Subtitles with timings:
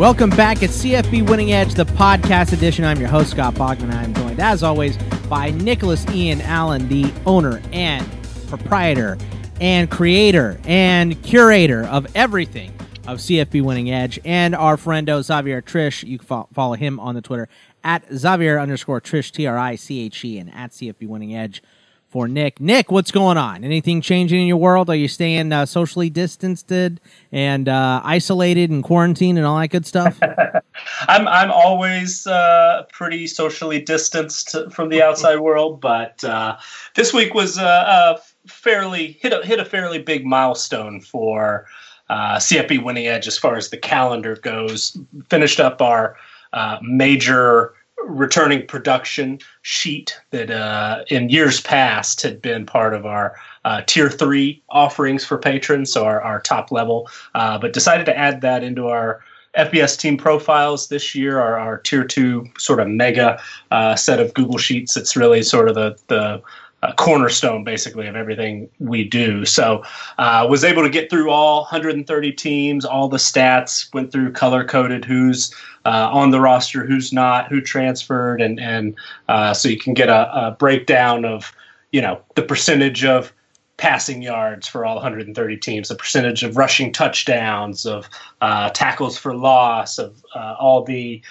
[0.00, 2.86] Welcome back at CFB Winning Edge, the podcast edition.
[2.86, 3.92] I'm your host, Scott Bogman.
[3.92, 4.96] I'm joined, as always,
[5.28, 8.10] by Nicholas Ian Allen, the owner and
[8.48, 9.18] proprietor
[9.60, 12.70] and creator and curator of everything
[13.06, 16.04] of CFB Winning Edge, and our friendo oh, Xavier Triche.
[16.04, 17.50] You can follow him on the Twitter
[17.84, 21.62] at Xavier underscore Triche, T R I C H E, and at CFB Winning Edge
[22.10, 22.60] for Nick.
[22.60, 23.62] Nick, what's going on?
[23.62, 24.90] Anything changing in your world?
[24.90, 29.86] Are you staying uh, socially distanced and uh, isolated and quarantined and all that good
[29.86, 30.18] stuff?
[31.08, 36.56] I'm I'm always uh, pretty socially distanced from the outside world, but uh,
[36.96, 41.66] this week was a fairly hit a hit a fairly big milestone for
[42.08, 44.98] uh, CFB Winning Edge as far as the calendar goes.
[45.28, 46.16] Finished up our
[46.52, 47.72] uh, major
[48.04, 54.10] returning production sheet that uh, in years past had been part of our uh, tier
[54.10, 58.62] three offerings for patrons, so our, our top level, uh, but decided to add that
[58.62, 59.20] into our
[59.56, 63.40] FBS team profiles this year, our, our tier two sort of mega
[63.70, 64.96] uh, set of Google Sheets.
[64.96, 66.42] It's really sort of the, the
[66.82, 69.44] uh, cornerstone basically of everything we do.
[69.44, 69.84] So
[70.18, 74.64] uh, was able to get through all 130 teams, all the stats, went through color
[74.64, 78.94] coded who's uh, on the roster, who's not, who transferred, and and
[79.28, 81.52] uh, so you can get a, a, breakdown of
[81.92, 83.32] you know the percentage of
[83.76, 88.08] passing yards for all 130 teams, the percentage of rushing touchdowns, of
[88.42, 91.22] uh, tackles for loss, of uh, all the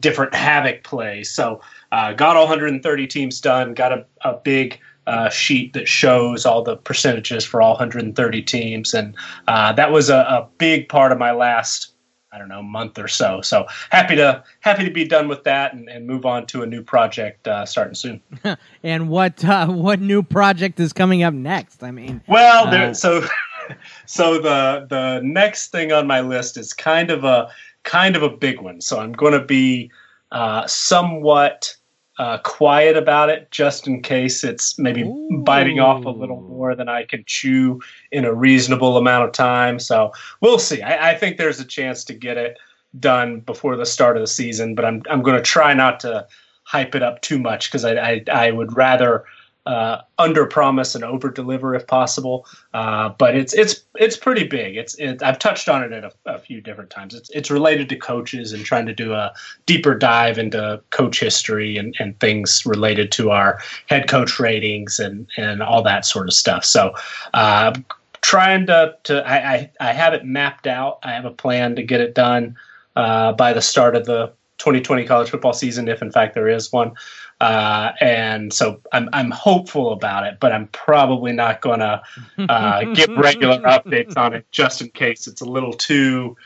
[0.00, 1.30] different havoc plays.
[1.30, 3.74] So uh, got all 130 teams done.
[3.74, 8.92] Got a, a big uh, sheet that shows all the percentages for all 130 teams,
[8.92, 9.14] and
[9.46, 11.92] uh, that was a, a, big part of my last
[12.32, 13.40] I don't know month or so.
[13.40, 16.66] So happy to happy to be done with that and, and move on to a
[16.66, 18.20] new project uh, starting soon.
[18.82, 21.82] and what uh, what new project is coming up next?
[21.82, 23.24] I mean, well, there, uh, so
[24.06, 27.48] so the the next thing on my list is kind of a
[27.84, 28.80] kind of a big one.
[28.80, 29.90] So I'm going to be
[30.32, 31.76] uh, somewhat
[32.18, 35.42] uh, quiet about it, just in case it's maybe Ooh.
[35.44, 39.78] biting off a little more than I can chew in a reasonable amount of time.
[39.78, 40.80] So we'll see.
[40.80, 42.58] I, I think there's a chance to get it
[42.98, 46.26] done before the start of the season, but I'm I'm going to try not to
[46.62, 49.24] hype it up too much because I, I I would rather
[49.66, 52.46] uh, under promise and over deliver if possible.
[52.72, 54.76] Uh, but it's it's it's pretty big.
[54.76, 57.14] It's it, I've touched on it at a, a, few different times.
[57.14, 59.32] It's it's related to coaches and trying to do a
[59.66, 65.26] deeper dive into coach history and, and things related to our head coach ratings and
[65.36, 66.64] and all that sort of stuff.
[66.64, 66.94] So.
[67.34, 67.74] Uh,
[68.22, 70.98] trying to, to I, I, I have it mapped out.
[71.04, 72.56] I have a plan to get it done
[72.96, 76.72] uh, by the start of the 2020 college football season, if in fact there is
[76.72, 76.92] one.
[77.40, 82.02] Uh, and so I'm I'm hopeful about it, but I'm probably not going to
[82.48, 86.36] uh, give regular updates on it just in case it's a little too,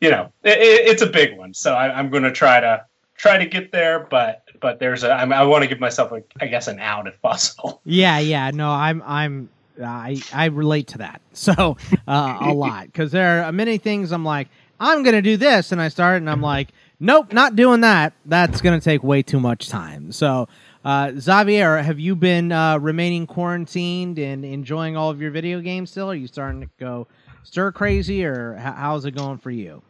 [0.00, 1.54] you know, it, it's a big one.
[1.54, 2.84] So I, am going to try to
[3.16, 6.22] try to get there, but but there's a I, I want to give myself a,
[6.40, 7.80] I guess an out if possible.
[7.90, 9.50] Yeah, yeah, no, I'm I'm
[9.80, 11.76] I I relate to that so
[12.08, 14.48] uh, a lot because there are many things I'm like
[14.80, 18.12] I'm going to do this, and I start and I'm like nope, not doing that.
[18.26, 20.12] That's going to take way too much time.
[20.12, 20.48] So,
[20.84, 25.90] uh, Xavier, have you been uh, remaining quarantined and enjoying all of your video games
[25.90, 26.10] still?
[26.10, 27.08] Are you starting to go
[27.42, 29.82] stir crazy, or h- how's it going for you?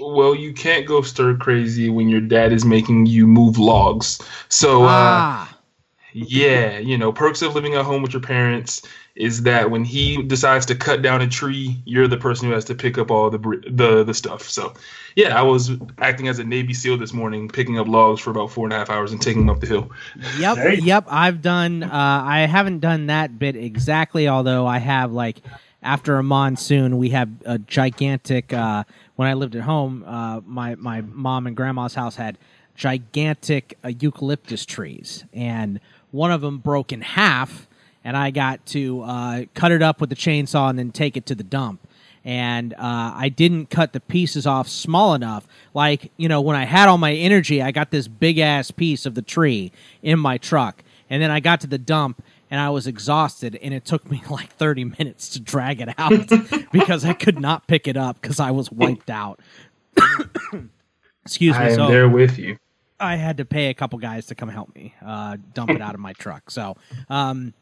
[0.00, 4.20] Well, you can't go stir crazy when your dad is making you move logs.
[4.48, 5.57] So, uh, ah.
[6.26, 8.82] Yeah, you know, perks of living at home with your parents
[9.14, 12.64] is that when he decides to cut down a tree, you're the person who has
[12.64, 14.42] to pick up all the the the stuff.
[14.42, 14.74] So,
[15.16, 18.50] yeah, I was acting as a Navy SEAL this morning, picking up logs for about
[18.50, 19.90] four and a half hours and taking them up the hill.
[20.38, 21.04] Yep, yep.
[21.08, 21.82] I've done.
[21.82, 25.40] Uh, I haven't done that bit exactly, although I have like
[25.82, 28.52] after a monsoon, we have a gigantic.
[28.52, 28.84] Uh,
[29.16, 32.38] when I lived at home, uh, my my mom and grandma's house had
[32.74, 37.68] gigantic uh, eucalyptus trees, and one of them broke in half
[38.04, 41.26] and I got to uh, cut it up with the chainsaw and then take it
[41.26, 41.86] to the dump.
[42.24, 45.46] And uh, I didn't cut the pieces off small enough.
[45.72, 49.06] Like, you know, when I had all my energy, I got this big ass piece
[49.06, 49.72] of the tree
[50.02, 50.82] in my truck.
[51.08, 54.22] And then I got to the dump and I was exhausted, and it took me
[54.30, 56.28] like 30 minutes to drag it out
[56.72, 59.40] because I could not pick it up because I was wiped out.
[61.24, 61.62] Excuse me.
[61.62, 62.56] I am so, there with you.
[63.00, 65.94] I had to pay a couple guys to come help me uh, dump it out
[65.94, 66.50] of my truck.
[66.50, 66.76] So,
[67.08, 67.54] um,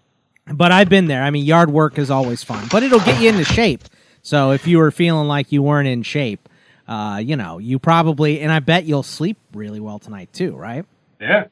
[0.46, 1.22] but I've been there.
[1.22, 3.82] I mean, yard work is always fun, but it'll get you into shape.
[4.22, 6.48] So if you were feeling like you weren't in shape,
[6.88, 10.84] uh, you know, you probably, and I bet you'll sleep really well tonight too, right?
[11.20, 11.46] Yeah.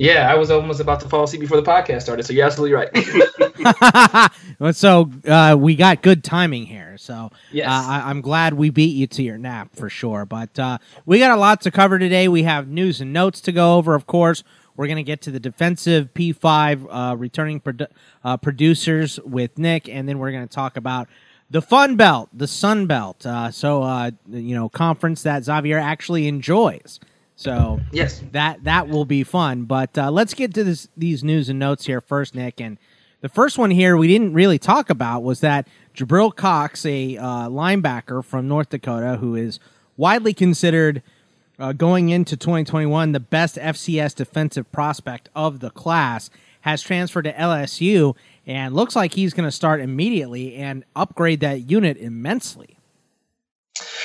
[0.00, 2.74] Yeah, I was almost about to fall asleep before the podcast started, so you're absolutely
[2.74, 2.88] right.
[4.74, 6.96] so uh, we got good timing here.
[6.96, 7.68] So yes.
[7.68, 10.24] uh, I- am glad we beat you to your nap for sure.
[10.24, 12.28] But uh, we got a lot to cover today.
[12.28, 14.42] We have news and notes to go over, of course.
[14.74, 17.88] We're going to get to the defensive P5 uh, returning produ-
[18.24, 21.08] uh, producers with Nick, and then we're going to talk about
[21.50, 23.26] the Fun Belt, the Sun Belt.
[23.26, 27.00] Uh, so, you know, conference that Xavier actually enjoys.
[27.40, 29.62] So yes, that that will be fun.
[29.62, 32.60] But uh, let's get to this, these news and notes here first, Nick.
[32.60, 32.76] And
[33.22, 37.48] the first one here we didn't really talk about was that Jabril Cox, a uh,
[37.48, 39.58] linebacker from North Dakota, who is
[39.96, 41.02] widely considered
[41.58, 46.28] uh, going into 2021 the best FCS defensive prospect of the class,
[46.60, 48.14] has transferred to LSU
[48.46, 52.76] and looks like he's going to start immediately and upgrade that unit immensely.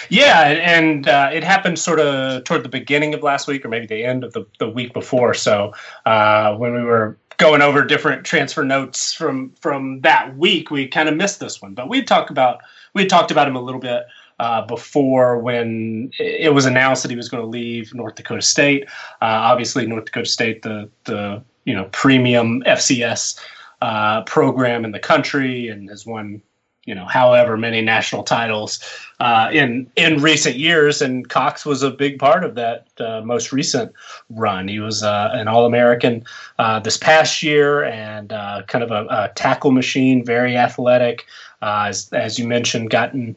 [0.10, 3.88] Yeah, and uh, it happened sort of toward the beginning of last week, or maybe
[3.88, 5.34] the end of the, the week before.
[5.34, 5.74] So
[6.06, 11.10] uh, when we were going over different transfer notes from from that week, we kind
[11.10, 11.74] of missed this one.
[11.74, 12.62] But we talked about
[12.94, 14.06] we talked about him a little bit
[14.40, 18.86] uh, before when it was announced that he was going to leave North Dakota State.
[19.22, 23.40] Uh, obviously, North Dakota State, the the you know premium FCS
[23.82, 26.42] uh, program in the country, and has won
[26.86, 28.80] you know however many national titles
[29.20, 33.52] uh, in in recent years, and Cox was a big part of that uh, most
[33.52, 33.94] recent
[34.30, 34.68] run.
[34.68, 36.24] He was uh, an All American
[36.60, 41.26] uh, this past year, and uh, kind of a, a, tackle machine, very athletic.
[41.62, 43.36] Uh, as, as you mentioned, gotten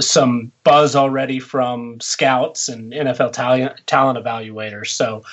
[0.00, 4.88] some buzz already from scouts and NFL talent talent evaluators.
[4.88, 5.24] So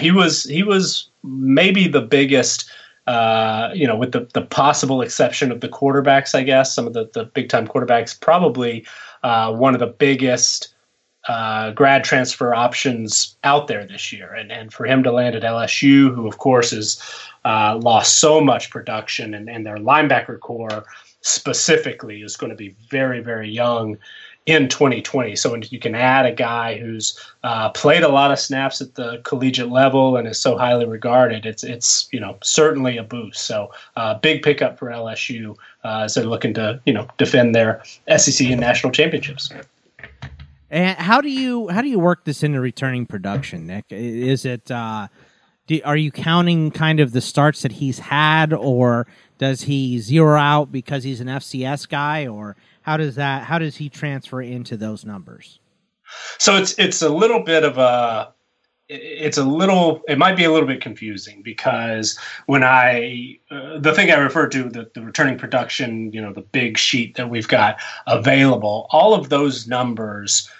[0.00, 2.70] he was he was maybe the biggest
[3.08, 6.92] uh, you know, with the, the possible exception of the quarterbacks, I guess, some of
[6.92, 8.86] the, the big time quarterbacks, probably
[9.22, 10.74] uh, one of the biggest
[11.26, 14.34] uh, grad transfer options out there this year.
[14.34, 17.02] And, and for him to land at LSU, who, of course, has
[17.46, 20.84] uh, lost so much production, and, and their linebacker core
[21.22, 23.96] specifically is going to be very, very young
[24.48, 25.36] in 2020.
[25.36, 29.20] So you can add a guy who's uh, played a lot of snaps at the
[29.22, 31.44] collegiate level and is so highly regarded.
[31.44, 33.44] It's it's you know certainly a boost.
[33.46, 35.54] So uh, big pickup for LSU
[35.84, 37.82] uh, as they're looking to you know defend their
[38.16, 39.50] SEC and national championships.
[40.70, 43.84] And how do you how do you work this into returning production, Nick?
[43.90, 45.08] Is it uh,
[45.66, 49.06] do, are you counting kind of the starts that he's had, or
[49.36, 52.56] does he zero out because he's an FCS guy, or
[52.88, 55.60] how does that how does he transfer into those numbers?
[56.38, 58.32] So it's it's a little bit of a
[58.88, 63.92] it's a little it might be a little bit confusing because when i uh, the
[63.92, 67.48] thing i referred to the, the returning production you know the big sheet that we've
[67.48, 67.76] got
[68.06, 70.50] available all of those numbers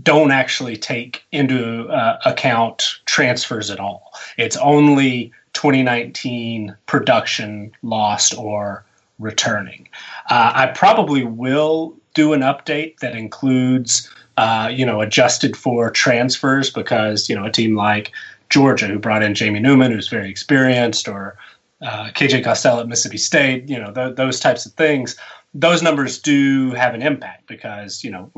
[0.00, 8.86] don't actually take into uh, account transfers at all it's only 2019 production lost or
[9.18, 9.88] returning.
[10.30, 16.70] Uh, I probably will do an update that includes, uh, you know, adjusted for transfers
[16.70, 18.12] because, you know, a team like
[18.50, 21.36] Georgia, who brought in Jamie Newman, who's very experienced, or
[21.82, 25.16] uh, KJ Costello at Mississippi State, you know, th- those types of things.
[25.54, 28.30] Those numbers do have an impact because you know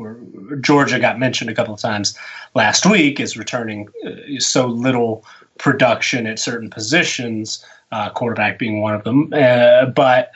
[0.61, 2.15] Georgia got mentioned a couple of times
[2.53, 5.25] last week is returning uh, so little
[5.57, 9.33] production at certain positions, uh, quarterback being one of them.
[9.33, 10.31] Uh, but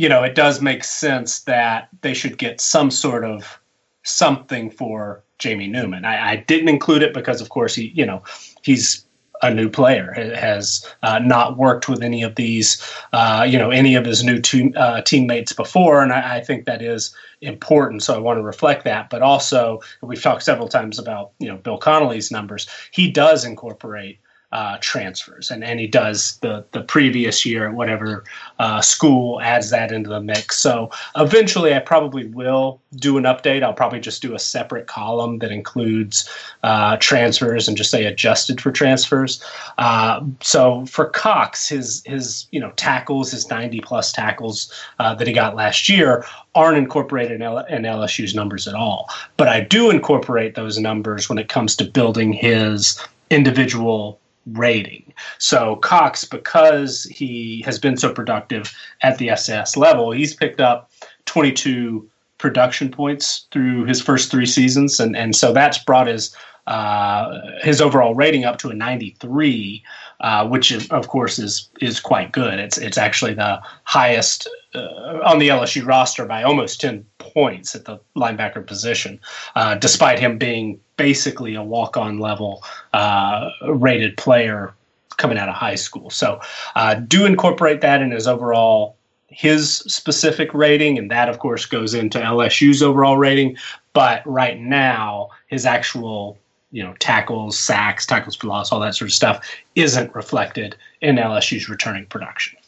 [0.00, 3.60] you know, it does make sense that they should get some sort of
[4.02, 6.06] something for Jamie Newman.
[6.06, 8.22] I, I didn't include it because, of course, he, you know,
[8.62, 9.04] he's
[9.42, 13.94] a new player has uh, not worked with any of these, uh, you know, any
[13.94, 18.02] of his new team, uh, teammates before, and I, I, think that is important.
[18.02, 19.10] So I want to reflect that.
[19.10, 22.66] But also, we've talked several times about you know Bill Connelly's numbers.
[22.90, 24.18] He does incorporate
[24.52, 28.24] uh, transfers, and, and he does the the previous year at whatever
[28.58, 30.58] uh, school adds that into the mix.
[30.58, 33.62] So eventually, I probably will do an update.
[33.62, 36.28] I'll probably just do a separate column that includes
[36.64, 39.42] uh, transfers and just say adjusted for transfers.
[39.78, 45.28] Uh, so for Cox, his his you know tackles, his ninety plus tackles uh, that
[45.28, 46.24] he got last year
[46.56, 49.08] aren't incorporated in, L- in LSU's numbers at all.
[49.36, 55.12] But I do incorporate those numbers when it comes to building his individual rating.
[55.38, 60.90] So Cox, because he has been so productive at the FCS level, he's picked up
[61.26, 66.34] 22 production points through his first three seasons, and and so that's brought his
[66.66, 69.82] uh, his overall rating up to a 93,
[70.20, 72.58] uh, which of course is is quite good.
[72.58, 77.84] It's it's actually the highest uh, on the LSU roster by almost 10 points at
[77.84, 79.20] the linebacker position,
[79.56, 82.62] uh, despite him being basically a walk-on level
[82.92, 84.74] uh, rated player
[85.16, 86.10] coming out of high school.
[86.10, 86.40] So
[86.76, 88.96] uh, do incorporate that in his overall
[89.30, 93.56] his specific rating, and that of course goes into LSU's overall rating.
[93.92, 96.36] But right now, his actual
[96.72, 101.16] you know tackles, sacks, tackles for loss, all that sort of stuff isn't reflected in
[101.16, 102.58] LSU's returning production.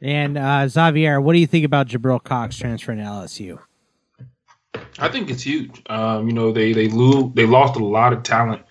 [0.00, 3.58] And uh, Xavier, what do you think about Jabril Cox transferring to LSU?
[4.98, 5.82] I think it's huge.
[5.86, 8.62] Um, you know, they they lo- they lost a lot of talent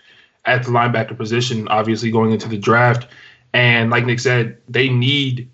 [0.46, 3.08] at the linebacker position, obviously going into the draft.
[3.54, 5.50] And like Nick said, they need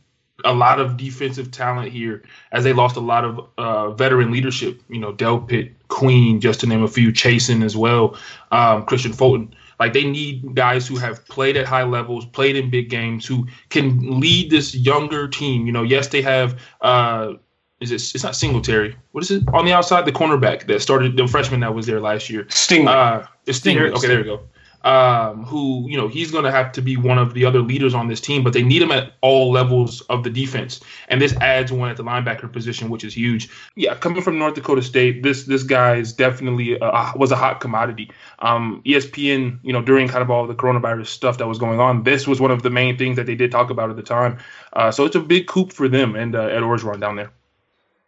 [0.45, 4.81] a lot of defensive talent here as they lost a lot of uh, veteran leadership.
[4.89, 8.17] You know, Delpit, Queen, just to name a few, Chaisson as well,
[8.51, 9.55] um, Kristian Fulton.
[9.83, 13.47] Like they need guys who have played at high levels, played in big games, who
[13.67, 15.65] can lead this younger team.
[15.65, 16.57] You know, yes, they have.
[16.79, 17.33] Uh,
[17.81, 17.95] is it?
[18.15, 18.95] It's not Singletary.
[19.11, 20.05] What is it on the outside?
[20.05, 22.45] The cornerback that started the freshman that was there last year.
[22.49, 22.87] Sting.
[22.87, 23.91] Uh, it's Stingley.
[23.91, 24.39] Okay, there we go
[24.83, 27.93] um, who you know he's going to have to be one of the other leaders
[27.93, 31.35] on this team, but they need him at all levels of the defense, and this
[31.37, 33.49] adds one at the linebacker position, which is huge.
[33.75, 37.59] Yeah, coming from North Dakota State, this this guy is definitely a, was a hot
[37.59, 38.11] commodity.
[38.39, 42.03] Um, ESPN, you know, during kind of all the coronavirus stuff that was going on,
[42.03, 44.37] this was one of the main things that they did talk about at the time.
[44.73, 47.31] Uh, so it's a big coup for them and uh, Ed Orgeron down there.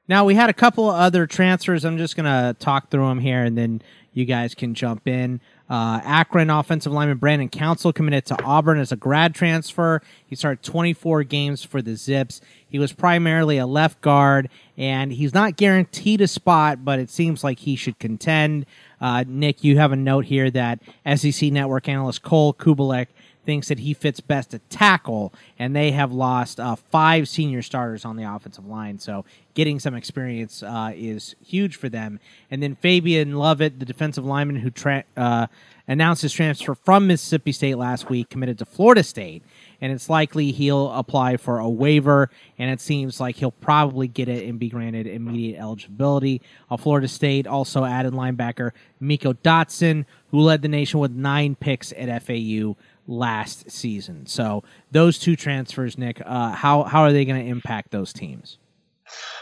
[0.07, 1.83] Now we had a couple of other transfers.
[1.83, 3.81] I'm just gonna talk through them here, and then
[4.13, 5.41] you guys can jump in.
[5.69, 10.01] Uh, Akron offensive lineman Brandon Council committed to Auburn as a grad transfer.
[10.25, 12.39] He started 24 games for the Zips.
[12.67, 17.43] He was primarily a left guard, and he's not guaranteed a spot, but it seems
[17.43, 18.65] like he should contend.
[19.01, 20.81] Uh, Nick, you have a note here that
[21.15, 23.07] SEC Network analyst Cole Cubelic
[23.45, 28.05] thinks that he fits best at tackle, and they have lost uh, five senior starters
[28.05, 28.99] on the offensive line.
[28.99, 32.19] So getting some experience uh, is huge for them.
[32.51, 35.47] And then Fabian Lovett, the defensive lineman who tra- uh,
[35.87, 39.43] announced his transfer from Mississippi State last week, committed to Florida State.
[39.81, 44.27] And it's likely he'll apply for a waiver, and it seems like he'll probably get
[44.27, 46.41] it and be granted immediate eligibility.
[46.69, 48.71] Uh, Florida State also added linebacker
[49.01, 52.75] Meiko Dotson, who led the nation with nine picks at FAU
[53.07, 54.25] last season.
[54.25, 58.57] So those two transfers, Nick, uh, how how are they going to impact those teams?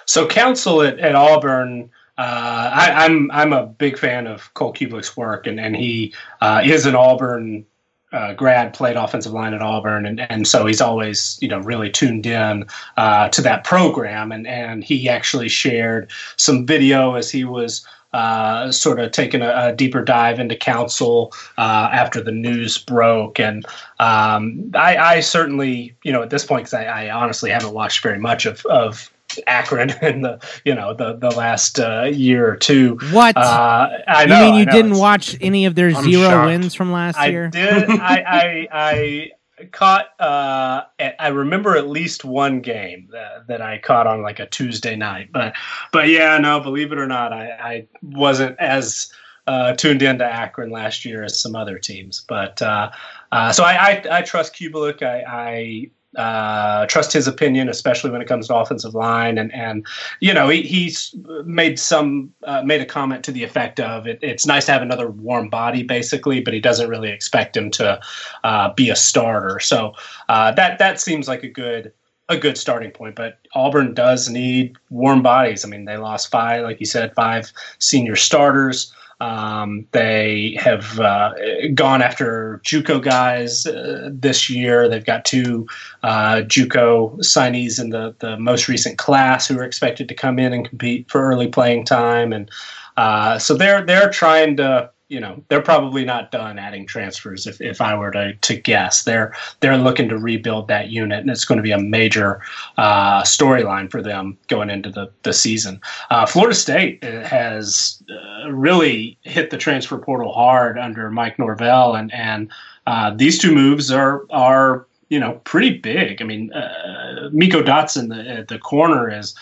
[0.06, 1.90] So Council at, at Auburn.
[2.16, 6.14] Uh, I, am I'm, I'm a big fan of Cole Cubelic's work, and and he
[6.42, 7.66] uh, is an Auburn
[8.14, 11.90] uh, grad, played offensive line at Auburn, and, and so he's always you know really
[11.90, 12.66] tuned in
[12.98, 18.72] uh, to that program, and and he actually shared some video as he was uh,
[18.72, 23.40] sort of taking a, a, deeper dive into Council uh, after the news broke.
[23.40, 23.66] And
[24.00, 28.04] um, I, I, certainly, you know, at this point, because I, I, honestly haven't watched
[28.04, 29.12] very much of, of
[29.48, 33.00] Akron in the you know the the last uh, year or two.
[33.12, 33.36] What?
[33.36, 34.46] Uh, I know.
[34.46, 36.46] You mean you didn't watch any of their I'm zero shocked.
[36.46, 37.50] wins from last I year?
[37.50, 37.96] Did I?
[38.28, 39.32] I, I
[39.72, 40.84] caught uh
[41.20, 45.30] i remember at least one game that, that i caught on like a tuesday night
[45.32, 45.54] but
[45.92, 49.12] but yeah no believe it or not i i wasn't as
[49.46, 52.90] uh, tuned into Akron last year as some other teams, but uh,
[53.32, 55.04] uh, so I, I, I trust Cubelic.
[55.04, 59.38] I, I uh, trust his opinion, especially when it comes to offensive line.
[59.38, 59.86] And and
[60.20, 61.16] you know he, he's
[61.46, 64.82] made some uh, made a comment to the effect of it, it's nice to have
[64.82, 68.00] another warm body, basically, but he doesn't really expect him to
[68.44, 69.60] uh, be a starter.
[69.60, 69.94] So
[70.30, 71.94] uh, that that seems like a good
[72.30, 73.16] a good starting point.
[73.16, 75.66] But Auburn does need warm bodies.
[75.66, 78.94] I mean, they lost five, like you said, five senior starters.
[79.24, 81.32] Um, they have uh,
[81.74, 84.90] gone after JUCO guys uh, this year.
[84.90, 85.66] They've got two
[86.04, 90.52] uh, JUCO signees in the, the most recent class who are expected to come in
[90.52, 92.52] and compete for early playing time, and
[92.98, 97.62] uh, so they're they're trying to you know they're probably not done adding transfers if,
[97.62, 101.46] if I were to, to guess they're they're looking to rebuild that unit and it's
[101.46, 102.42] going to be a major
[102.78, 105.80] uh, storyline for them going into the, the season.
[106.10, 111.94] Uh, Florida State uh, has uh, really hit the transfer portal hard under Mike Norvell
[111.96, 112.52] and and
[112.88, 116.24] uh, these two moves are are you know pretty big.
[116.24, 119.36] I mean uh, Meiko Dotson the the corner is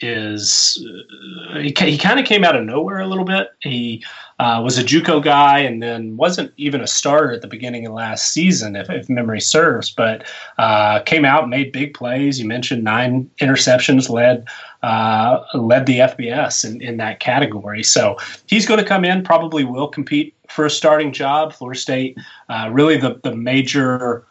[0.00, 0.84] is
[1.50, 3.48] uh, he, he kind of came out of nowhere a little bit.
[3.60, 4.04] He
[4.38, 7.94] uh, was a JUCO guy and then wasn't even a starter at the beginning of
[7.94, 9.90] last season, if, if memory serves.
[9.90, 10.26] But
[10.58, 12.38] uh, came out, made big plays.
[12.38, 14.46] You mentioned nine interceptions, led
[14.82, 17.82] uh, led the FBS in, in that category.
[17.82, 21.54] So he's going to come in, probably will compete for a starting job.
[21.54, 22.18] Florida State,
[22.50, 24.26] uh, really the the major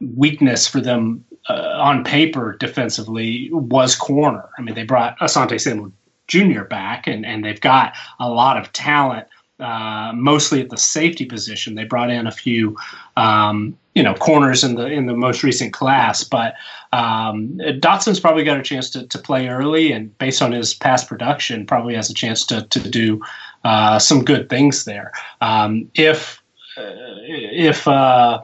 [0.00, 4.48] weakness for them uh, on paper defensively was corner.
[4.58, 5.92] I mean, they brought Asante Samuel
[6.26, 6.62] Jr.
[6.62, 9.26] back, and, and they've got a lot of talent
[9.60, 11.74] uh, mostly at the safety position.
[11.74, 12.76] They brought in a few,
[13.16, 16.54] um, you know, corners in the in the most recent class, but
[16.92, 21.08] um, Dotson's probably got a chance to, to play early, and based on his past
[21.08, 23.20] production, probably has a chance to to do
[23.64, 25.10] uh, some good things there.
[25.40, 26.40] Um, if
[26.76, 26.82] uh,
[27.26, 28.42] if uh,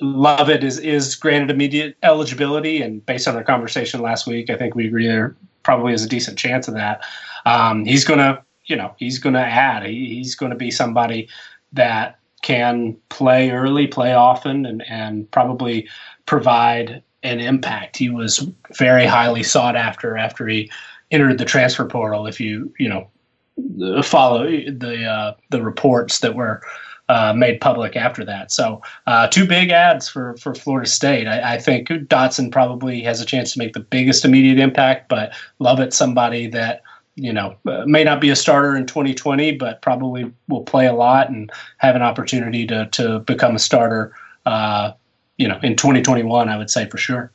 [0.00, 4.74] Lovett is is granted immediate eligibility, and based on our conversation last week, I think
[4.74, 7.02] we agree there probably is a decent chance of that.
[7.46, 9.84] Um, he's going to you know he's going to add.
[9.86, 11.28] He, he's going to be somebody
[11.72, 15.88] that can play early, play often, and and probably
[16.26, 17.96] provide an impact.
[17.96, 20.70] He was very highly sought after after he
[21.10, 22.26] entered the transfer portal.
[22.26, 26.62] If you you know follow the uh, the reports that were
[27.08, 28.50] uh, made public after that.
[28.50, 31.26] So uh, two big ads for for Florida State.
[31.26, 35.34] I, I, think Dotson probably has a chance to make the biggest immediate impact, but
[35.58, 36.82] Lovett somebody that
[37.16, 40.92] you know, uh, may not be a starter in 2020, but probably will play a
[40.92, 44.14] lot and have an opportunity to to become a starter.
[44.46, 44.92] Uh,
[45.36, 47.32] you know, in 2021, I would say for sure.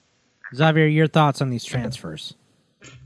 [0.56, 2.34] Xavier, your thoughts on these transfers?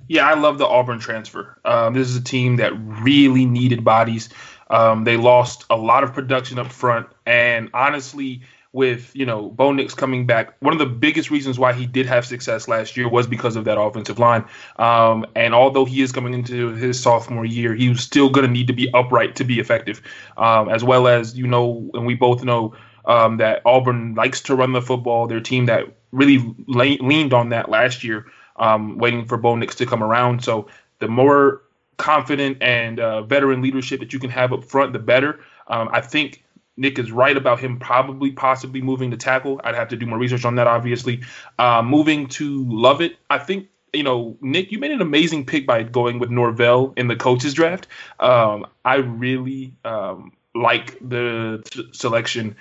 [0.08, 1.58] Yeah, I love the Auburn transfer.
[1.66, 4.30] Um, this is a team that really needed bodies.
[4.70, 8.42] Um, they lost a lot of production up front, and honestly,
[8.74, 12.06] with you know Bo Nix coming back, one of the biggest reasons why he did
[12.08, 14.44] have success last year was because of that offensive line.
[14.78, 18.68] Um, and although he is coming into his sophomore year, he's still going to need
[18.68, 20.02] to be upright to be effective,
[20.38, 24.56] um, as well as you know, and we both know um, that Auburn likes to
[24.56, 25.28] run the football.
[25.28, 28.26] Their team that really le- leaned on that last year,
[28.58, 30.44] um, waiting for Bo Nix to come around.
[30.44, 30.68] So
[31.00, 31.63] the more
[31.98, 35.40] confident and uh, veteran leadership that you can have up front, the better.
[35.68, 36.44] Um, I think
[36.78, 39.62] Nick is right about him probably possibly moving to tackle.
[39.64, 41.22] I'd have to do more research on that, obviously.
[41.60, 45.84] Uh, moving to Lovett, I think you know, Nick, you made an amazing pick by
[45.84, 47.88] going with Norvell in the coaches draft.
[48.20, 52.56] Um, I really um, like the t- selection,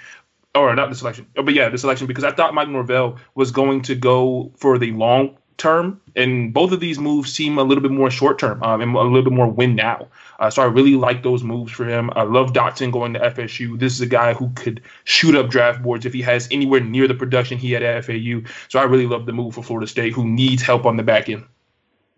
[0.55, 3.81] or not the selection, but yeah, the selection because I thought Mike Norvell was going
[3.83, 7.91] to go for the long term, and both of these moves seem a little bit
[7.91, 10.09] more short term um, and a little bit more win now.
[10.38, 12.11] Uh, so I really like those moves for him.
[12.17, 13.79] I love Dotson going to FSU.
[13.79, 17.07] This is a guy who could shoot up draft boards if he has anywhere near
[17.07, 18.43] the production he had at FAU.
[18.69, 21.29] So I really love the move for Florida State, who needs help on the back
[21.29, 21.45] end.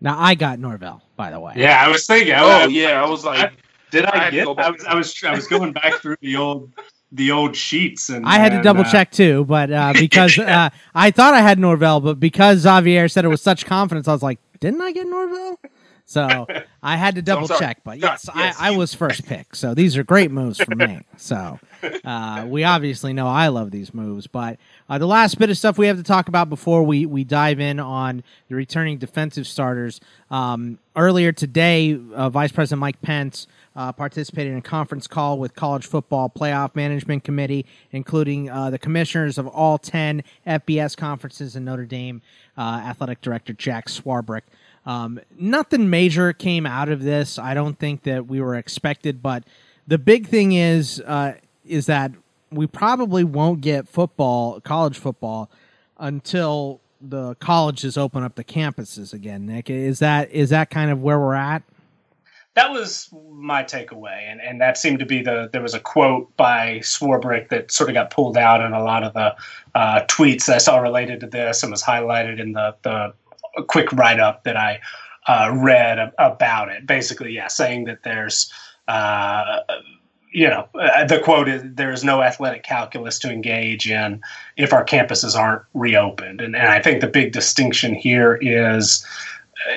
[0.01, 1.55] Now I got Norvell, by the way.
[1.57, 2.35] Yeah, I was thinking.
[2.35, 3.57] Oh I, yeah, I was like, I,
[3.91, 4.47] did I, I get?
[4.47, 6.73] I was, I was, I was going back through the old
[7.15, 10.39] the old sheets and I had and, to double uh, check too, but uh, because
[10.39, 14.13] uh, I thought I had Norvell, but because Xavier said it with such confidence, I
[14.13, 15.59] was like, didn't I get Norvell?
[16.07, 16.47] So
[16.83, 19.55] I had to double so check, but yes, yes I, I, was first pick.
[19.55, 21.01] So these are great moves for me.
[21.17, 21.59] So
[22.05, 24.27] uh, we obviously know I love these moves.
[24.27, 27.25] But uh, the last bit of stuff we have to talk about before we, we
[27.25, 30.01] dive in on the returning defensive starters.
[30.31, 35.55] Um, earlier today, uh, Vice President Mike Pence uh, participated in a conference call with
[35.55, 41.65] College Football Playoff Management Committee, including uh, the commissioners of all 10 FBS conferences and
[41.65, 42.23] Notre Dame
[42.57, 44.43] uh, Athletic Director Jack Swarbrick.
[44.87, 47.39] Um, nothing major came out of this.
[47.39, 49.45] I don't think that we were expected, but
[49.87, 51.35] the big thing is uh,
[51.65, 52.13] is that
[52.51, 55.51] we probably won't get football, college football,
[55.99, 59.47] until the colleges open up the campuses again.
[59.47, 61.63] Nick, is that is that kind of where we're at?
[62.55, 65.51] That was my takeaway, and, and that seemed to be the.
[65.53, 69.03] There was a quote by Swarbrick that sort of got pulled out in a lot
[69.03, 69.35] of the
[69.75, 73.13] uh, tweets I saw related to this, and was highlighted in the the
[73.67, 74.81] quick write up that I
[75.27, 76.87] uh, read about it.
[76.87, 78.53] Basically, yeah, saying that there's,
[78.89, 79.61] uh,
[80.33, 84.21] you know, uh, the quote is there is no athletic calculus to engage in
[84.57, 86.41] if our campuses aren't reopened.
[86.41, 89.05] And, and I think the big distinction here is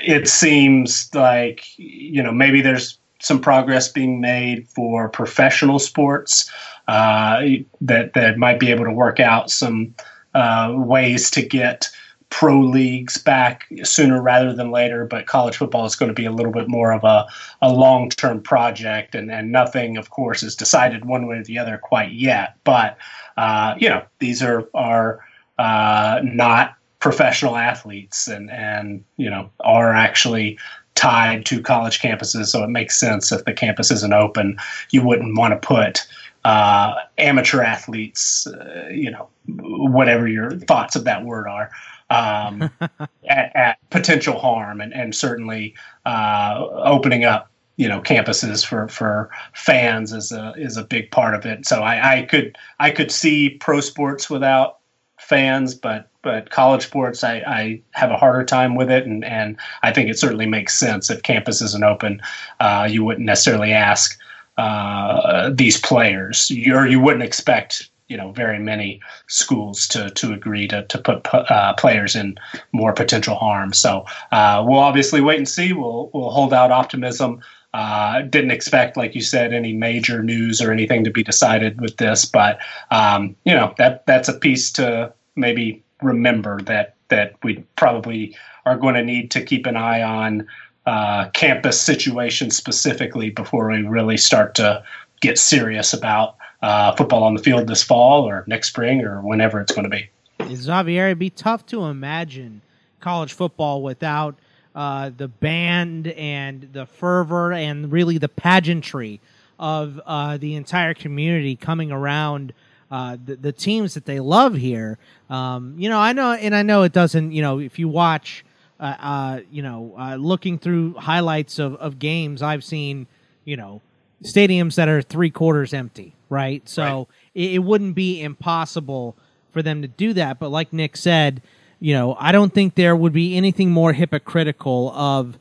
[0.04, 6.52] it seems like, you know, maybe there's some progress being made for professional sports
[6.88, 7.42] uh,
[7.82, 9.94] that, that might be able to work out some
[10.34, 11.90] uh, ways to get
[12.30, 16.32] pro leagues back sooner rather than later, but college football is going to be a
[16.32, 17.26] little bit more of a,
[17.62, 21.58] a long term project, and, and nothing, of course, is decided one way or the
[21.58, 22.56] other quite yet.
[22.66, 22.98] But,
[23.38, 25.22] uh, you know, these are, are
[25.58, 26.76] uh, not
[27.08, 30.60] professional athletes and, and, you know, are actually
[30.96, 32.48] tied to college campuses.
[32.48, 34.58] So it makes sense if the campus isn't open,
[34.90, 36.06] you wouldn't want to put.
[36.44, 41.72] Uh, amateur athletes, uh, you know, whatever your thoughts of that word are,
[42.10, 42.70] um,
[43.30, 49.30] at, at, potential harm, and, and certainly uh, opening up you know campuses for for
[49.54, 51.66] fans is a is a big part of it.
[51.66, 54.80] So I, I could I could see pro sports without
[55.20, 59.56] fans, but but college sports I, I have a harder time with it, and and
[59.82, 62.22] I think it certainly makes sense if campus isn't open.
[62.60, 64.20] Uh, you wouldn't necessarily ask
[64.58, 66.50] uh, these players.
[66.50, 71.26] you you wouldn't expect you know very many schools to to agree to to put
[71.34, 72.36] uh, players in
[72.74, 73.72] more potential harm.
[73.72, 75.72] So uh, we'll obviously wait and see.
[75.72, 77.40] We'll we'll hold out optimism.
[77.74, 81.96] Uh, didn't expect, like you said, any major news or anything to be decided with
[81.96, 82.60] this, but
[82.92, 88.78] um, you know that that's a piece to maybe remember that that we probably are
[88.78, 90.46] going to need to keep an eye on
[90.86, 94.84] uh, campus situations specifically before we really start to
[95.22, 99.60] get serious about uh, football on the field this fall or next spring or whenever
[99.60, 100.10] it's going to be.
[100.56, 102.62] Xavier, it'd be tough to imagine
[103.00, 104.38] college football without
[104.76, 109.20] uh, the band and the fervor and really the pageantry
[109.60, 112.54] of uh, the entire community coming around
[112.90, 114.98] uh, the, the, teams that they love here.
[115.30, 117.32] Um, you know, I know, and I know it doesn't.
[117.32, 118.46] You know, if you watch,
[118.80, 123.08] uh, uh, you know, uh, looking through highlights of, of games, I've seen,
[123.44, 123.82] you know,
[124.24, 126.14] stadiums that are three quarters empty.
[126.30, 127.08] Right, so right.
[127.36, 129.16] It, it wouldn't be impossible
[129.52, 130.40] for them to do that.
[130.40, 131.42] But like Nick said,
[131.80, 135.38] you know, I don't think there would be anything more hypocritical of,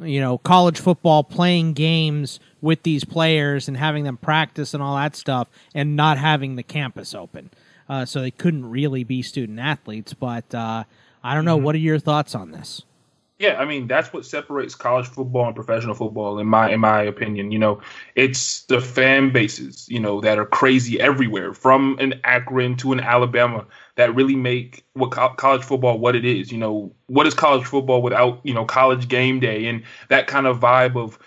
[0.00, 4.96] you know, college football playing games with these players and having them practice and all
[4.96, 7.50] that stuff and not having the campus open.
[7.88, 10.14] Uh, so they couldn't really be student athletes.
[10.14, 10.84] But uh,
[11.22, 11.56] I don't know.
[11.56, 11.64] Mm-hmm.
[11.64, 12.82] What are your thoughts on this?
[13.42, 17.02] Yeah, I mean that's what separates college football and professional football, in my in my
[17.02, 17.50] opinion.
[17.50, 17.80] You know,
[18.14, 23.00] it's the fan bases, you know, that are crazy everywhere, from an Akron to an
[23.00, 26.52] Alabama, that really make what co- college football what it is.
[26.52, 30.46] You know, what is college football without you know college game day and that kind
[30.46, 31.18] of vibe of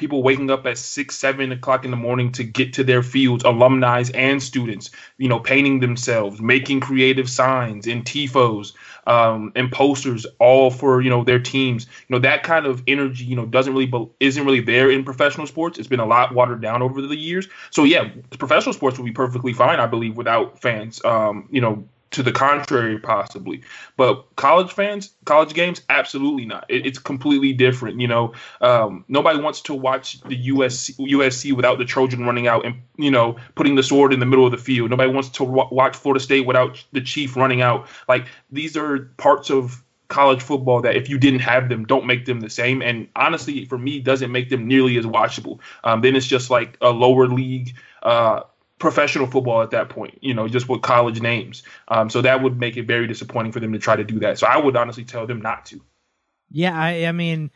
[0.00, 3.44] people waking up at six, seven o'clock in the morning to get to their fields,
[3.44, 8.72] alumni and students, you know, painting themselves, making creative signs and tifos
[9.06, 11.86] um, and posters, all for you know their teams.
[12.08, 15.46] You know that kind of energy, you know, doesn't really isn't really there in professional
[15.46, 15.78] sports.
[15.78, 17.46] It's been a lot watered down over the years.
[17.70, 18.08] So yeah,
[18.38, 21.04] professional sports will be perfectly fine, I believe, without fans.
[21.04, 23.62] Um, you know, to the contrary, possibly.
[23.96, 26.66] But college fans, college games, absolutely not.
[26.68, 28.00] It, it's completely different.
[28.00, 32.64] You know, um, nobody wants to watch the USC, USC without the Trojan running out
[32.64, 34.90] and you know putting the sword in the middle of the field.
[34.90, 37.88] Nobody wants to w- watch Florida State without the Chief running out.
[38.08, 42.26] Like these are parts of college football that if you didn't have them, don't make
[42.26, 42.82] them the same.
[42.82, 45.60] And honestly, for me, doesn't make them nearly as watchable.
[45.84, 47.74] Um, then it's just like a lower league.
[48.02, 48.42] Uh,
[48.80, 51.62] professional football at that point, you know, just with college names.
[51.88, 54.38] Um, so that would make it very disappointing for them to try to do that.
[54.38, 55.80] So I would honestly tell them not to.
[56.50, 57.52] Yeah, I, I mean,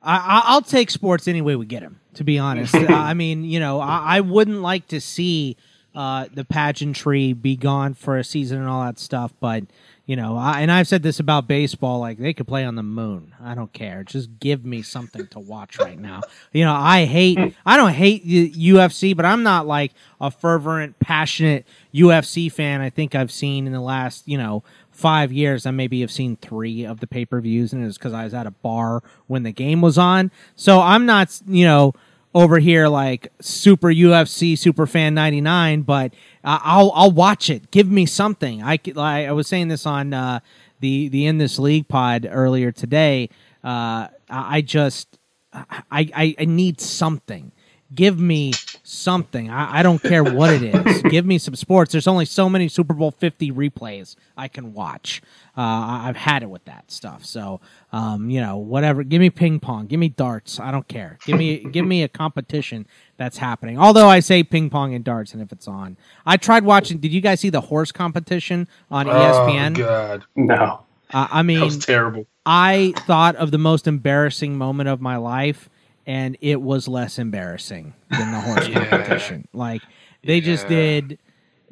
[0.00, 2.00] I, will take sports any way we get them.
[2.14, 5.56] To be honest, I mean, you know, I, I wouldn't like to see
[5.94, 9.64] uh, the pageantry be gone for a season and all that stuff, but
[10.04, 12.82] you know, I, and I've said this about baseball, like they could play on the
[12.82, 13.34] moon.
[13.40, 14.02] I don't care.
[14.02, 16.20] Just give me something to watch right now.
[16.52, 20.98] You know, I hate, I don't hate the UFC, but I'm not like a fervent,
[20.98, 22.82] passionate UFC fan.
[22.82, 26.36] I think I've seen in the last, you know, five years, I maybe have seen
[26.36, 29.44] three of the pay per views, and it's because I was at a bar when
[29.44, 30.30] the game was on.
[30.56, 31.94] So I'm not, you know,
[32.34, 36.14] over here like super UFC super fan 99 but
[36.44, 37.70] uh, I'll I'll watch it.
[37.70, 38.62] Give me something.
[38.62, 40.40] I I, I was saying this on uh,
[40.80, 43.28] the the in this league pod earlier today.
[43.62, 45.18] Uh, I just
[45.52, 47.52] I, I I need something.
[47.94, 48.52] Give me
[48.92, 49.50] something.
[49.50, 51.02] I, I, don't care what it is.
[51.10, 51.92] give me some sports.
[51.92, 55.22] There's only so many Super Bowl 50 replays I can watch.
[55.56, 55.60] Uh,
[56.04, 57.24] I've had it with that stuff.
[57.24, 57.60] So,
[57.92, 59.02] um, you know, whatever.
[59.02, 59.86] Give me ping pong.
[59.86, 60.60] Give me darts.
[60.60, 61.18] I don't care.
[61.26, 63.78] Give me give me a competition that's happening.
[63.78, 66.98] Although I say ping pong and darts, and if it's on, I tried watching.
[66.98, 69.78] Did you guys see the horse competition on ESPN?
[69.78, 70.84] Oh God, no.
[71.10, 72.26] Uh, I mean, that was terrible.
[72.46, 75.68] I thought of the most embarrassing moment of my life
[76.06, 78.86] and it was less embarrassing than the horse yeah.
[78.86, 79.48] competition.
[79.52, 79.82] Like
[80.24, 80.44] they yeah.
[80.44, 81.18] just did.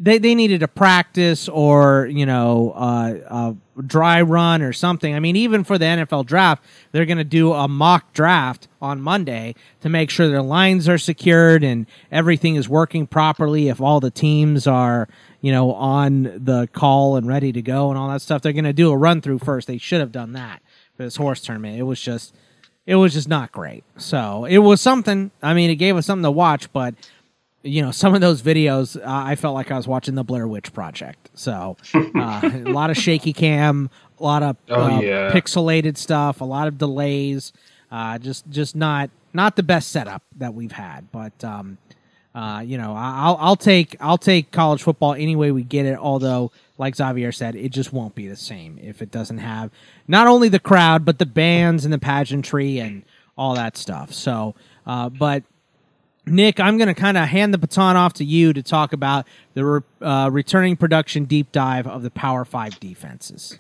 [0.03, 5.15] They, they needed a practice or you know uh, a dry run or something.
[5.15, 9.03] I mean, even for the NFL draft, they're going to do a mock draft on
[9.03, 13.69] Monday to make sure their lines are secured and everything is working properly.
[13.69, 15.09] If all the teams are
[15.43, 18.65] you know on the call and ready to go and all that stuff, they're going
[18.65, 19.67] to do a run through first.
[19.67, 20.63] They should have done that
[20.97, 21.79] for this horse tournament.
[21.79, 22.35] It was just
[22.87, 23.85] it was just not great.
[23.97, 25.31] So it was something.
[25.43, 26.95] I mean, it gave us something to watch, but
[27.63, 30.49] you know, some of those videos, uh, I felt like I was watching the Blair
[30.49, 31.31] Witch Project.
[31.35, 35.31] So uh, a lot of shaky cam, a lot of oh, uh, yeah.
[35.31, 37.53] pixelated stuff, a lot of delays.
[37.91, 41.11] Uh, just just not not the best setup that we've had.
[41.13, 41.79] But um,
[42.35, 45.99] uh, you know, I'll I'll take I'll take college football any way we get it.
[45.99, 49.71] Although like Xavier said, it just won't be the same if it doesn't have
[50.09, 53.05] not only the crowd but the bands and the pageantry and
[53.37, 54.13] all that stuff.
[54.13, 54.55] So,
[54.87, 55.45] uh, but
[56.27, 59.27] Nick, I'm going to kind of hand the baton off to you to talk about
[59.55, 63.57] the re- uh, returning production deep dive of the Power Five defenses.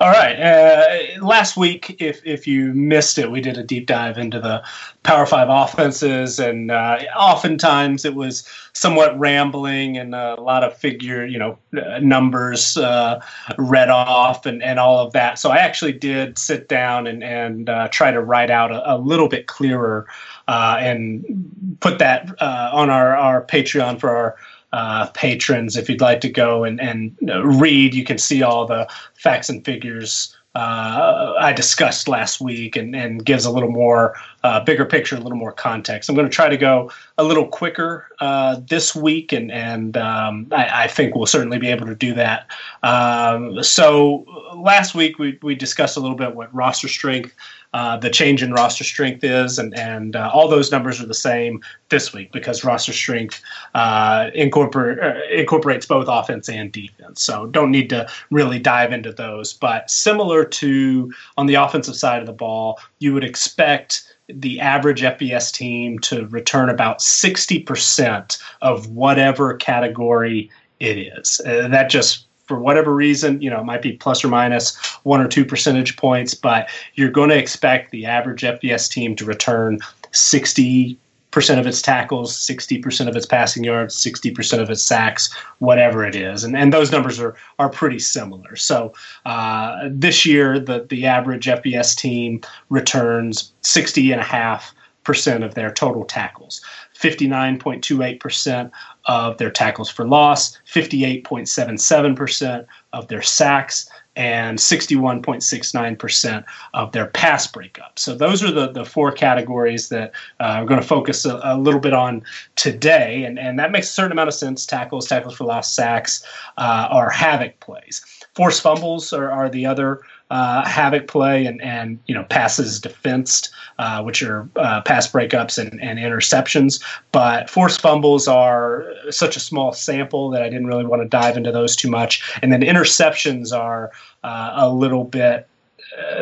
[0.00, 0.38] All right.
[0.38, 4.62] Uh, last week, if if you missed it, we did a deep dive into the
[5.02, 11.26] Power Five offenses, and uh, oftentimes it was somewhat rambling and a lot of figure,
[11.26, 11.58] you know,
[12.00, 13.20] numbers uh,
[13.56, 15.38] read off and, and all of that.
[15.38, 18.96] So I actually did sit down and and uh, try to write out a, a
[18.98, 20.06] little bit clearer
[20.48, 24.36] uh, and put that uh, on our our Patreon for our
[24.72, 25.76] uh, patrons.
[25.76, 27.16] If you'd like to go and, and
[27.60, 32.94] read, you can see all the facts and figures uh, I discussed last week and,
[32.96, 36.08] and gives a little more uh, bigger picture, a little more context.
[36.08, 40.46] I'm going to try to go a little quicker uh, this week, and and um,
[40.52, 42.46] I, I, think we'll certainly be able to do that.
[42.82, 44.24] Um, so
[44.54, 47.34] last week we we discussed a little bit what roster strength
[47.74, 51.14] uh, the change in roster strength is, and and uh, all those numbers are the
[51.14, 53.42] same this week because roster strength
[53.74, 57.22] uh, uh, incorporates both offense and defense.
[57.22, 59.52] So don't need to really dive into those.
[59.52, 65.02] But similar to on the offensive side of the ball, you would expect the average
[65.02, 71.40] FBS team to return about 60% of whatever category it is.
[71.46, 75.20] Uh, that just for whatever reason, you know, it might be plus or minus one
[75.20, 79.78] or two percentage points, but you're going to expect the average FBS team to return
[80.12, 80.96] 60
[81.30, 86.14] percent of its tackles, 60% of its passing yards, 60% of its sacks, whatever it
[86.14, 86.42] is.
[86.42, 88.56] And, and those numbers are, are pretty similar.
[88.56, 88.94] So
[89.26, 95.54] uh, this year, the, the average FBS team returns 60 and a half percent of
[95.54, 96.60] their total tackles.
[96.94, 98.70] 59.28%
[99.06, 103.88] of their tackles for loss, 58.77% of their sacks,
[104.18, 107.96] and 61.69% of their pass breakup.
[108.00, 111.56] So those are the, the four categories that uh, we're going to focus a, a,
[111.56, 112.24] little bit on
[112.56, 113.22] today.
[113.22, 114.66] And, and that makes a certain amount of sense.
[114.66, 116.24] Tackles, tackles for loss, sacks
[116.56, 118.04] uh, are havoc plays.
[118.38, 123.50] Forced fumbles are, are the other uh, havoc play and, and you know passes defensed,
[123.80, 126.80] uh, which are uh, pass breakups and, and interceptions.
[127.10, 131.36] But forced fumbles are such a small sample that I didn't really want to dive
[131.36, 132.22] into those too much.
[132.40, 133.90] And then interceptions are
[134.22, 135.48] uh, a little bit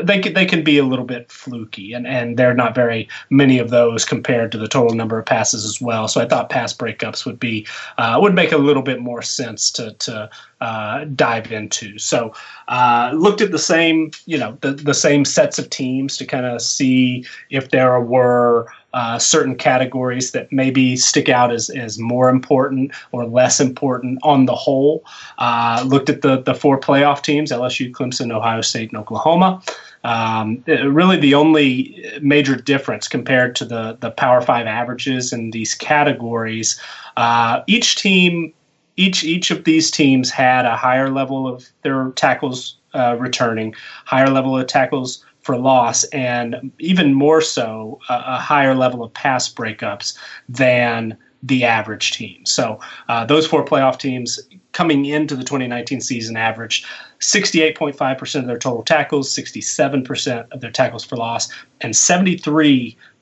[0.03, 3.09] they can, they can be a little bit fluky, and, and there are not very
[3.31, 6.09] many of those compared to the total number of passes as well.
[6.09, 7.67] So I thought pass breakups would be
[7.99, 11.99] uh, would make a little bit more sense to to uh, dive into.
[11.99, 12.33] So
[12.69, 16.47] uh, looked at the same you know the the same sets of teams to kind
[16.47, 22.31] of see if there were uh, certain categories that maybe stick out as, as more
[22.31, 25.05] important or less important on the whole.
[25.37, 29.61] Uh, looked at the, the four playoff teams LSU, Clemson, Ohio State, and Oklahoma.
[30.03, 35.75] Um, really, the only major difference compared to the, the Power Five averages in these
[35.75, 36.81] categories,
[37.19, 38.55] uh, each team,
[38.97, 43.75] each each of these teams had a higher level of their tackles uh, returning,
[44.07, 49.15] higher level of tackles for loss, and even more so, a, a higher level of
[49.15, 52.45] pass breakups than the average team.
[52.45, 54.41] So uh, those four playoff teams
[54.73, 56.85] coming into the 2019 season averaged
[57.21, 61.49] 68.5% of their total tackles, 67% of their tackles for loss,
[61.81, 61.95] and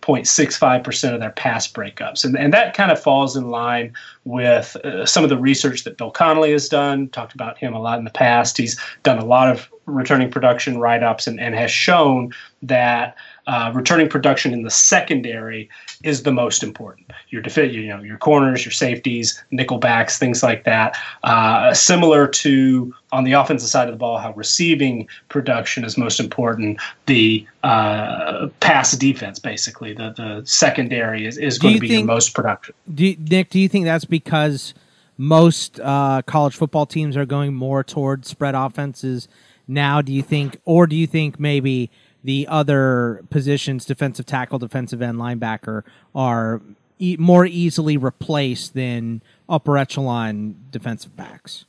[0.04, 2.24] 73.65% of their past breakups.
[2.24, 3.92] And, and that kind of falls in line
[4.24, 7.08] with uh, some of the research that Bill Connelly has done.
[7.08, 8.56] Talked about him a lot in the past.
[8.56, 13.70] He's done a lot of returning production write ups and, and has shown that uh,
[13.74, 15.68] returning production in the secondary
[16.02, 17.10] is the most important.
[17.28, 20.96] Your defi- you know your corners, your safeties, nickel backs, things like that.
[21.22, 26.20] Uh, similar to on the offensive side of the ball, how receiving production is most
[26.20, 26.80] important.
[27.06, 32.06] The uh, pass defense, basically, the the secondary is, is going to be think, your
[32.06, 32.74] most productive.
[32.94, 34.74] Do you, Nick, do you think that's because
[35.18, 39.28] most uh, college football teams are going more toward spread offenses
[39.68, 40.00] now?
[40.00, 41.90] Do you think, or do you think maybe
[42.24, 45.82] the other positions, defensive tackle, defensive end, linebacker,
[46.14, 46.62] are
[46.98, 51.66] e- more easily replaced than upper echelon defensive backs.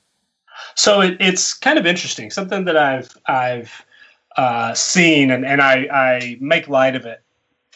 [0.76, 2.32] So it, it's kind of interesting.
[2.32, 3.86] Something that I've I've
[4.38, 7.22] uh, seen, and, and I, I make light of it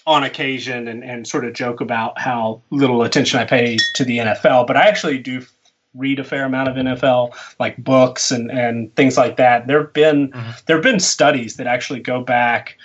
[0.08, 4.20] on occasion, and, and sort of joke about how little attention I pay to the
[4.20, 4.65] NFL.
[4.65, 5.46] But I actually do
[5.95, 9.67] read a fair amount of NFL like books and and things like that.
[9.67, 10.52] There've been mm-hmm.
[10.65, 12.78] there've been studies that actually go back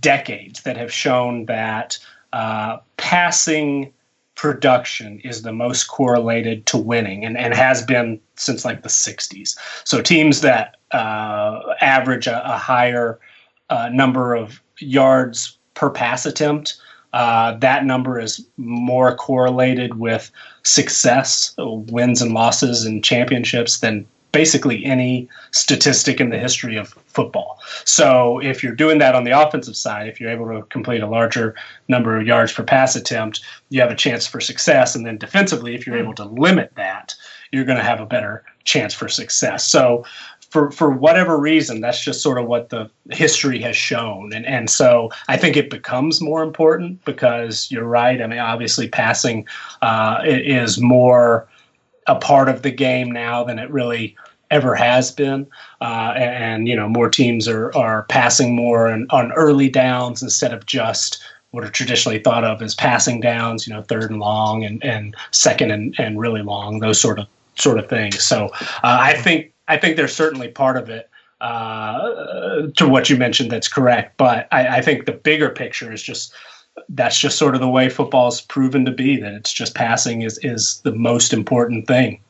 [0.00, 1.98] decades that have shown that
[2.32, 3.92] uh, passing
[4.34, 9.56] production is the most correlated to winning and, and has been since like the 60s.
[9.84, 13.20] So teams that uh, average a, a higher
[13.68, 16.80] uh, number of yards per pass attempt
[17.12, 20.30] uh, that number is more correlated with
[20.62, 27.60] success, wins and losses and championships than basically any statistic in the history of football.
[27.84, 31.06] So if you're doing that on the offensive side, if you're able to complete a
[31.06, 31.54] larger
[31.88, 34.94] number of yards per pass attempt, you have a chance for success.
[34.94, 37.14] And then defensively, if you're able to limit that,
[37.52, 39.68] you're going to have a better chance for success.
[39.68, 40.04] So
[40.52, 44.68] for for whatever reason, that's just sort of what the history has shown, and and
[44.68, 48.20] so I think it becomes more important because you're right.
[48.20, 49.46] I mean, obviously, passing
[49.80, 51.48] uh, is more
[52.06, 54.14] a part of the game now than it really
[54.50, 55.46] ever has been,
[55.80, 60.52] uh, and, you know more teams are are passing more and, on early downs instead
[60.52, 64.64] of just what are traditionally thought of as passing downs, you know, third and long
[64.64, 68.22] and, and second and, and really long, those sort of sort of things.
[68.22, 68.46] So
[68.82, 71.08] uh, I think I think there's certainly part of it
[71.40, 74.18] uh, to what you mentioned that's correct.
[74.18, 76.34] But I, I, think the bigger picture is just
[76.90, 79.16] that's just sort of the way football's proven to be.
[79.18, 82.20] That it's just passing is is the most important thing.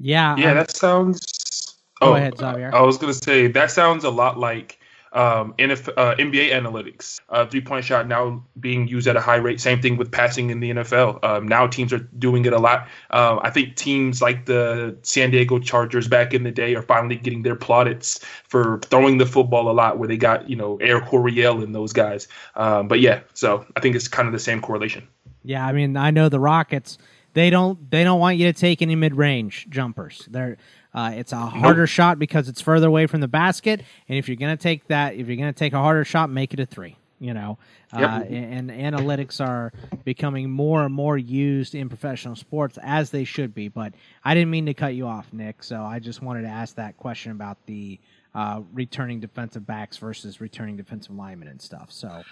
[0.00, 0.34] Yeah.
[0.38, 1.76] Yeah, I'm, that sounds.
[2.00, 2.74] Go oh, ahead, Xavier.
[2.74, 4.78] I was gonna say that sounds a lot like
[5.16, 7.18] um, NF, uh, NBA analytics.
[7.30, 9.60] Uh, three point shot now being used at a high rate.
[9.60, 11.24] Same thing with passing in the NFL.
[11.24, 12.86] Um, now teams are doing it a lot.
[13.10, 17.16] Uh, I think teams like the San Diego Chargers back in the day are finally
[17.16, 21.00] getting their plaudits for throwing the football a lot, where they got you know Air
[21.00, 22.28] Coryell and those guys.
[22.54, 25.08] Um, but yeah, so I think it's kind of the same correlation.
[25.42, 26.98] Yeah, I mean I know the Rockets.
[27.32, 30.28] They don't they don't want you to take any mid range jumpers.
[30.30, 30.58] They're
[30.96, 31.88] uh, it's a harder nope.
[31.88, 35.14] shot because it's further away from the basket, and if you're going to take that,
[35.14, 36.96] if you're going to take a harder shot, make it a three.
[37.18, 37.58] You know,
[37.94, 38.10] uh, yep.
[38.10, 39.72] uh, and, and, analytics are
[40.04, 43.68] becoming more and more used in professional sports as they should be.
[43.68, 45.62] But I didn't mean to cut you off, Nick.
[45.62, 47.98] So I just wanted to ask that question about the
[48.34, 51.90] uh, returning defensive backs versus returning defensive linemen and stuff.
[51.90, 52.22] So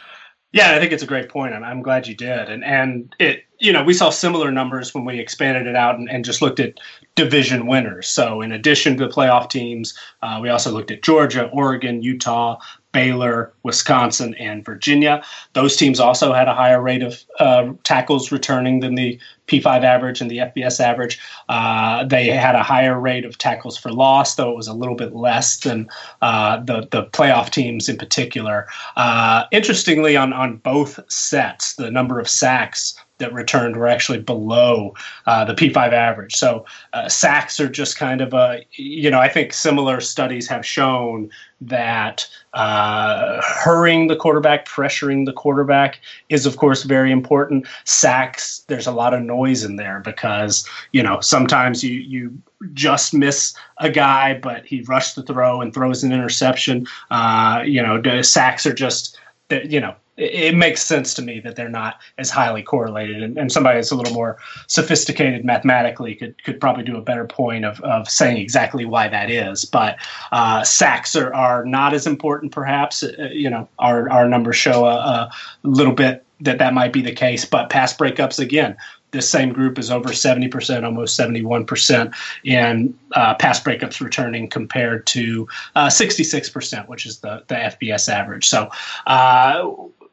[0.54, 2.48] yeah, I think it's a great point, and I'm glad you did.
[2.48, 6.08] And and it, you know, we saw similar numbers when we expanded it out and,
[6.08, 6.78] and just looked at
[7.16, 8.06] division winners.
[8.06, 12.60] So in addition to the playoff teams, uh, we also looked at Georgia, Oregon, Utah,
[12.94, 15.22] Baylor, Wisconsin, and Virginia.
[15.52, 20.20] Those teams also had a higher rate of uh, tackles returning than the P5 average
[20.20, 21.20] and the FBS average.
[21.48, 24.94] Uh, they had a higher rate of tackles for loss, though it was a little
[24.94, 25.88] bit less than
[26.22, 28.66] uh, the the playoff teams in particular.
[28.96, 34.94] Uh, interestingly, on on both sets, the number of sacks that returned were actually below
[35.26, 36.34] uh, the P5 average.
[36.34, 40.66] So uh, sacks are just kind of a, you know, I think similar studies have
[40.66, 47.66] shown that uh, hurrying the quarterback, pressuring the quarterback is, of course, very important.
[47.84, 53.14] Sacks, there's a lot of noise in there because, you know, sometimes you, you just
[53.14, 56.86] miss a guy, but he rushed the throw and throws an interception.
[57.10, 59.18] Uh, you know, sacks are just,
[59.50, 63.22] you know, it, makes sense to me that they're not as highly correlated.
[63.22, 67.24] And, and, somebody that's a little more sophisticated mathematically could could probably do a better
[67.24, 69.64] point of, of saying exactly why that is.
[69.64, 69.96] But
[70.32, 73.02] uh, sacks are, are not as important, perhaps.
[73.02, 77.02] Uh, you know, our, our numbers show a, a little bit that that might be
[77.02, 77.44] the case.
[77.44, 78.76] But pass breakups, again,
[79.14, 85.48] this same group is over 70%, almost 71% in uh, pass breakups returning compared to
[85.76, 88.46] uh, 66%, which is the, the FBS average.
[88.46, 88.70] So
[89.06, 89.70] uh,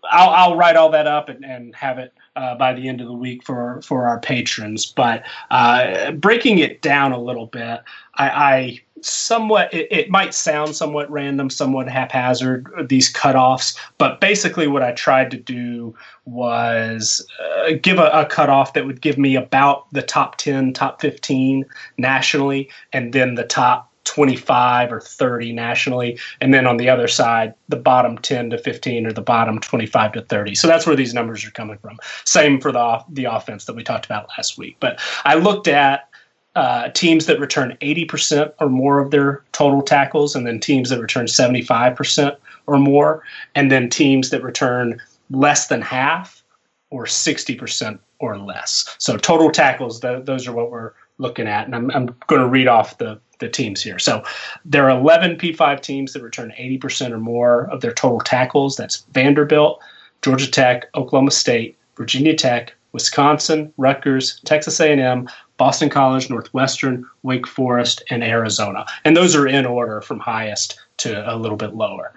[0.09, 3.07] I'll, I'll write all that up and, and have it uh, by the end of
[3.07, 4.85] the week for for our patrons.
[4.85, 7.81] But uh, breaking it down a little bit,
[8.15, 14.67] I, I somewhat it, it, might sound somewhat random, somewhat haphazard these cutoffs, but basically
[14.67, 19.35] what I tried to do was uh, give a, a cutoff that would give me
[19.35, 21.65] about the top ten, top fifteen
[21.97, 26.19] nationally, and then the top 25 or 30 nationally.
[26.39, 30.13] And then on the other side, the bottom 10 to 15 or the bottom 25
[30.13, 30.55] to 30.
[30.55, 31.97] So that's where these numbers are coming from.
[32.25, 34.77] Same for the, the offense that we talked about last week.
[34.79, 36.09] But I looked at
[36.55, 40.99] uh, teams that return 80% or more of their total tackles, and then teams that
[40.99, 42.35] return 75%
[42.67, 43.23] or more,
[43.55, 46.43] and then teams that return less than half
[46.89, 48.95] or 60% or less.
[48.99, 50.91] So total tackles, th- those are what we're
[51.21, 51.65] looking at.
[51.65, 53.99] And I'm, I'm going to read off the the teams here.
[53.99, 54.23] So
[54.63, 58.77] there are 11 P5 teams that return 80% or more of their total tackles.
[58.77, 59.81] That's Vanderbilt,
[60.21, 68.03] Georgia Tech, Oklahoma State, Virginia Tech, Wisconsin, Rutgers, Texas A&M, Boston College, Northwestern, Wake Forest,
[68.09, 68.85] and Arizona.
[69.03, 72.13] And those are in order from highest to a little bit lower.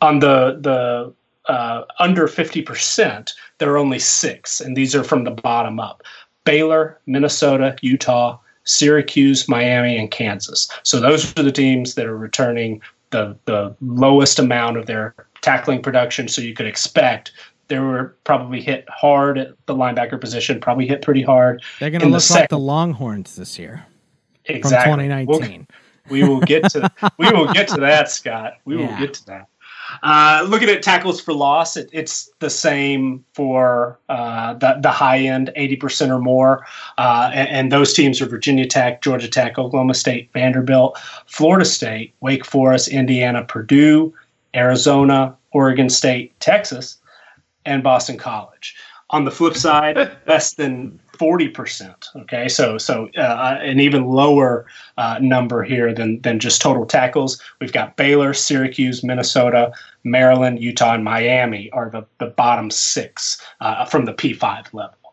[0.00, 1.12] On the the
[1.46, 6.02] uh, under 50%, there are only six, and these are from the bottom up.
[6.44, 10.68] Baylor, Minnesota, Utah, Syracuse, Miami, and Kansas.
[10.82, 15.82] So those are the teams that are returning the, the lowest amount of their tackling
[15.82, 16.28] production.
[16.28, 17.32] So you could expect
[17.68, 21.62] they were probably hit hard at the linebacker position, probably hit pretty hard.
[21.80, 23.86] They're going to look the like the Longhorns this year.
[24.46, 24.92] Exactly.
[24.92, 25.66] From 2019.
[26.10, 28.58] We'll, we will get to we will get to that, Scott.
[28.64, 28.90] We yeah.
[28.90, 29.48] will get to that.
[30.02, 35.18] Uh, looking at tackles for loss, it, it's the same for uh, the, the high
[35.18, 36.66] end, 80% or more.
[36.98, 42.14] Uh, and, and, those teams are Virginia Tech, Georgia Tech, Oklahoma State, Vanderbilt, Florida State,
[42.20, 44.14] Wake Forest, Indiana, Purdue,
[44.54, 46.98] Arizona, Oregon State, Texas,
[47.64, 48.76] and Boston College.
[49.10, 52.16] On the flip side, less than 40%.
[52.16, 54.66] Okay, so so uh, an even lower
[54.98, 57.40] uh, number here than than just total tackles.
[57.60, 59.72] We've got Baylor, Syracuse, Minnesota,
[60.04, 65.03] Maryland, Utah, and Miami are the, the bottom six uh, from the P5 level.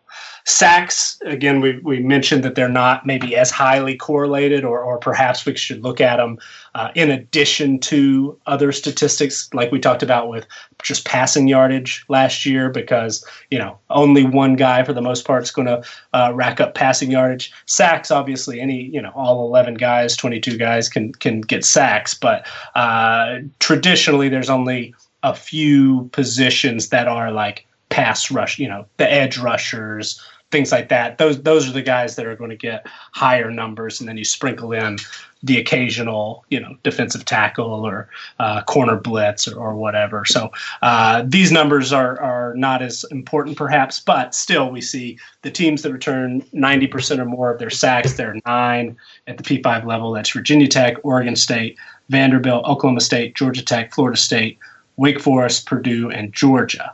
[0.45, 5.45] Sacks, again, we, we mentioned that they're not maybe as highly correlated, or, or perhaps
[5.45, 6.37] we should look at them
[6.75, 10.47] uh, in addition to other statistics, like we talked about with
[10.81, 15.43] just passing yardage last year, because, you know, only one guy for the most part
[15.43, 15.83] is going to
[16.13, 17.51] uh, rack up passing yardage.
[17.65, 22.47] Sacks, obviously, any, you know, all 11 guys, 22 guys can, can get sacks, but
[22.75, 29.11] uh, traditionally there's only a few positions that are like pass rush, you know, the
[29.11, 30.19] edge rushers,
[30.51, 31.17] things like that.
[31.17, 34.25] Those those are the guys that are going to get higher numbers, and then you
[34.25, 34.97] sprinkle in
[35.43, 40.23] the occasional, you know, defensive tackle or uh, corner blitz or, or whatever.
[40.25, 40.51] So
[40.83, 45.81] uh, these numbers are are not as important, perhaps, but still, we see the teams
[45.81, 48.13] that return 90% or more of their sacks.
[48.13, 50.11] There are nine at the P5 level.
[50.11, 51.77] That's Virginia Tech, Oregon State,
[52.09, 54.59] Vanderbilt, Oklahoma State, Georgia Tech, Florida State,
[54.97, 56.93] Wake Forest, Purdue, and Georgia.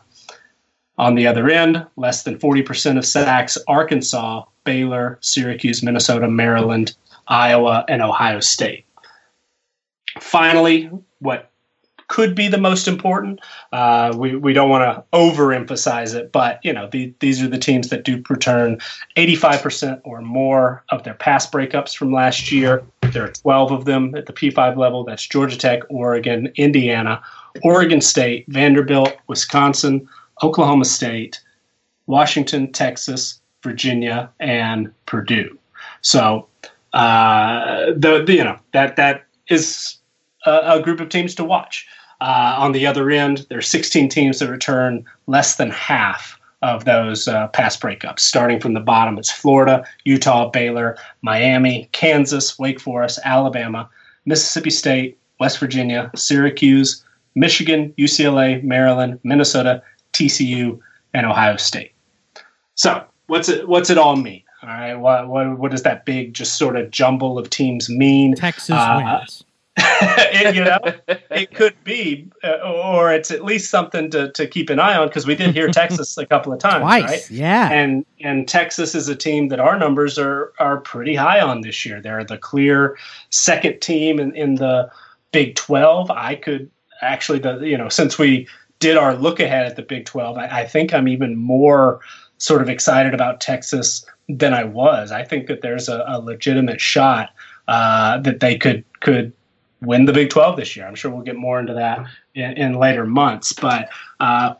[0.97, 6.95] On the other end, less than 40% of sacks, Arkansas, Baylor, Syracuse, Minnesota, Maryland,
[7.27, 8.85] Iowa, and Ohio State.
[10.19, 10.89] Finally,
[11.19, 11.51] what
[12.07, 13.39] could be the most important.
[13.71, 17.57] Uh, we, we don't want to overemphasize it, but you know the, these are the
[17.57, 18.77] teams that do return
[19.15, 22.83] 85% or more of their pass breakups from last year.
[23.11, 25.03] There are 12 of them at the P5 level.
[25.03, 27.21] That's Georgia Tech, Oregon, Indiana,
[27.63, 30.07] Oregon State, Vanderbilt, Wisconsin,
[30.43, 31.41] Oklahoma State,
[32.05, 35.57] Washington, Texas, Virginia, and Purdue.
[36.01, 36.47] So
[36.93, 39.97] uh, the, you know that that is
[40.45, 41.88] a, a group of teams to watch.
[42.19, 46.85] Uh, on the other end, there are 16 teams that return less than half of
[46.85, 48.21] those uh, pass breakups.
[48.21, 53.88] Starting from the bottom, it's Florida, Utah, Baylor, Miami, Kansas, Wake Forest, Alabama,
[54.25, 59.83] Mississippi State, West Virginia, Syracuse, Michigan, UCLA, Maryland, Minnesota,
[60.18, 60.80] TCU,
[61.13, 61.93] and Ohio State.
[62.76, 64.43] So what's it what's it all mean?
[64.63, 68.36] All right, what what what does that big just sort of jumble of teams mean?
[68.36, 69.43] Texas uh, wins.
[69.80, 70.80] it, you know,
[71.30, 75.07] it could be, uh, or it's at least something to, to keep an eye on
[75.07, 77.30] because we did hear Texas a couple of times, Twice, right?
[77.30, 81.61] Yeah, and and Texas is a team that our numbers are are pretty high on
[81.61, 82.01] this year.
[82.01, 82.97] They're the clear
[83.30, 84.89] second team in, in the
[85.32, 86.09] Big Twelve.
[86.09, 88.47] I could actually, the you know, since we
[88.80, 91.99] did our look ahead at the Big 12, I, I, think I'm even more
[92.38, 95.11] sort of excited about Texas than I was.
[95.11, 97.30] I think that there's a, a legitimate shot
[97.67, 99.34] uh, that they could could
[99.82, 100.88] win the Big 12 this year.
[100.88, 102.05] I'm sure we'll get more into that
[102.36, 103.53] in, in later months.
[103.53, 104.55] But uh,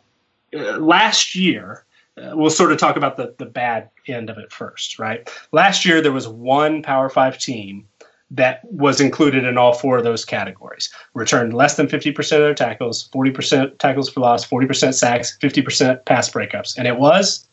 [0.52, 1.84] last year,
[2.16, 5.28] uh, we'll sort of talk about the, the bad end of it first, right?
[5.52, 7.86] Last year, there was one Power Five team
[8.30, 10.90] that was included in all four of those categories.
[11.14, 16.28] Returned less than 50% of their tackles, 40% tackles for loss, 40% sacks, 50% pass
[16.30, 16.76] breakups.
[16.76, 17.48] And it was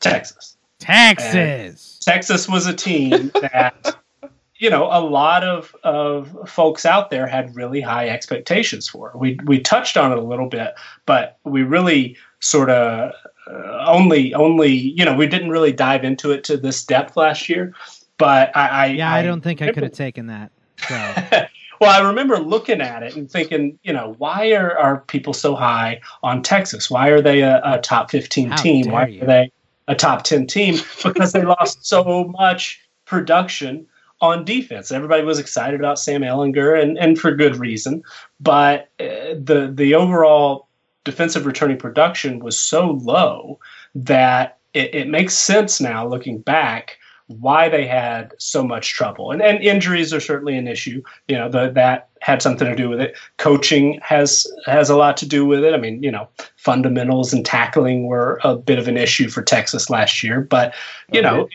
[0.00, 0.56] Texas.
[0.78, 1.96] Texas.
[1.96, 3.96] And Texas was a team that,
[4.56, 9.12] you know, a lot of, of folks out there had really high expectations for.
[9.14, 10.74] We, we touched on it a little bit,
[11.06, 13.12] but we really sort of
[13.50, 17.48] uh, only, only, you know, we didn't really dive into it to this depth last
[17.48, 17.72] year
[18.18, 20.52] but I, I yeah, I, I don't think I could have taken that.
[20.88, 20.94] So.
[21.80, 25.54] well, I remember looking at it and thinking, you know, why are, are people so
[25.54, 26.90] high on Texas?
[26.90, 28.90] Why are they a, a top 15 How team?
[28.90, 29.22] Why you.
[29.22, 29.52] are they
[29.86, 30.76] a top 10 team?
[31.02, 33.86] Because they lost so much production
[34.20, 34.90] on defense.
[34.90, 38.02] Everybody was excited about Sam Ehlinger, and, and for good reason.
[38.40, 40.68] But uh, the the overall
[41.04, 43.60] defensive returning production was so low
[43.94, 46.98] that it, it makes sense now looking back
[47.28, 49.30] why they had so much trouble.
[49.30, 51.02] And, and injuries are certainly an issue.
[51.28, 53.16] You know, the, that had something to do with it.
[53.36, 55.74] Coaching has has a lot to do with it.
[55.74, 59.90] I mean, you know, fundamentals and tackling were a bit of an issue for Texas
[59.90, 60.40] last year.
[60.40, 60.74] But
[61.12, 61.28] you okay.
[61.28, 61.48] know,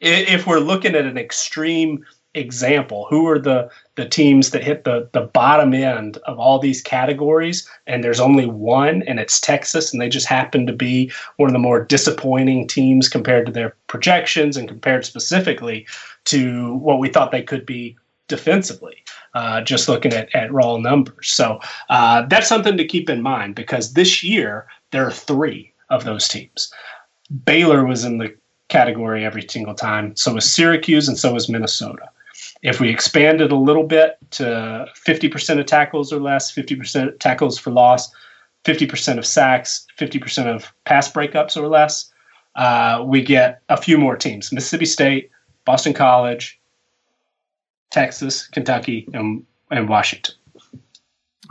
[0.00, 2.04] if we're looking at an extreme
[2.34, 3.06] example.
[3.10, 7.68] Who are the the teams that hit the the bottom end of all these categories?
[7.86, 11.52] And there's only one, and it's Texas, and they just happen to be one of
[11.52, 15.86] the more disappointing teams compared to their projections and compared specifically
[16.26, 17.96] to what we thought they could be
[18.28, 19.02] defensively.
[19.34, 21.28] Uh, just looking at, at raw numbers.
[21.28, 26.04] So uh, that's something to keep in mind because this year there are three of
[26.04, 26.72] those teams.
[27.44, 28.34] Baylor was in the
[28.70, 30.16] category every single time.
[30.16, 32.08] So was Syracuse and so was Minnesota.
[32.62, 37.70] If we expanded a little bit to 50% of tackles or less, 50% tackles for
[37.70, 38.12] loss,
[38.64, 42.12] 50% of sacks, 50% of pass breakups or less,
[42.56, 45.30] uh, we get a few more teams Mississippi State,
[45.64, 46.60] Boston College,
[47.90, 50.34] Texas, Kentucky, and, and Washington.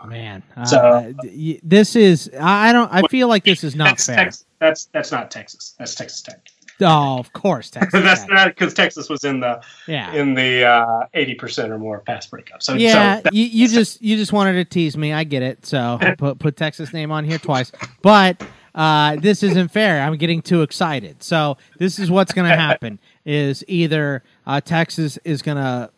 [0.06, 1.14] Man, uh, so
[1.62, 4.32] this is I don't I feel like this is not that's fair.
[4.60, 5.76] That's that's not Texas.
[5.78, 6.48] That's Texas Tech.
[6.82, 8.02] Oh, of course, Texas.
[8.04, 11.78] That's not because Texas was in the yeah in the uh, eighty uh, percent or
[11.78, 12.64] more pass breakup.
[12.64, 15.14] So yeah, so you, you just you just wanted to tease me.
[15.14, 15.66] I get it.
[15.66, 17.72] So put put Texas name on here twice,
[18.02, 18.42] but
[18.76, 20.02] uh, this isn't fair.
[20.02, 21.22] I'm getting too excited.
[21.22, 25.90] So this is what's going to happen: is either uh, Texas is going to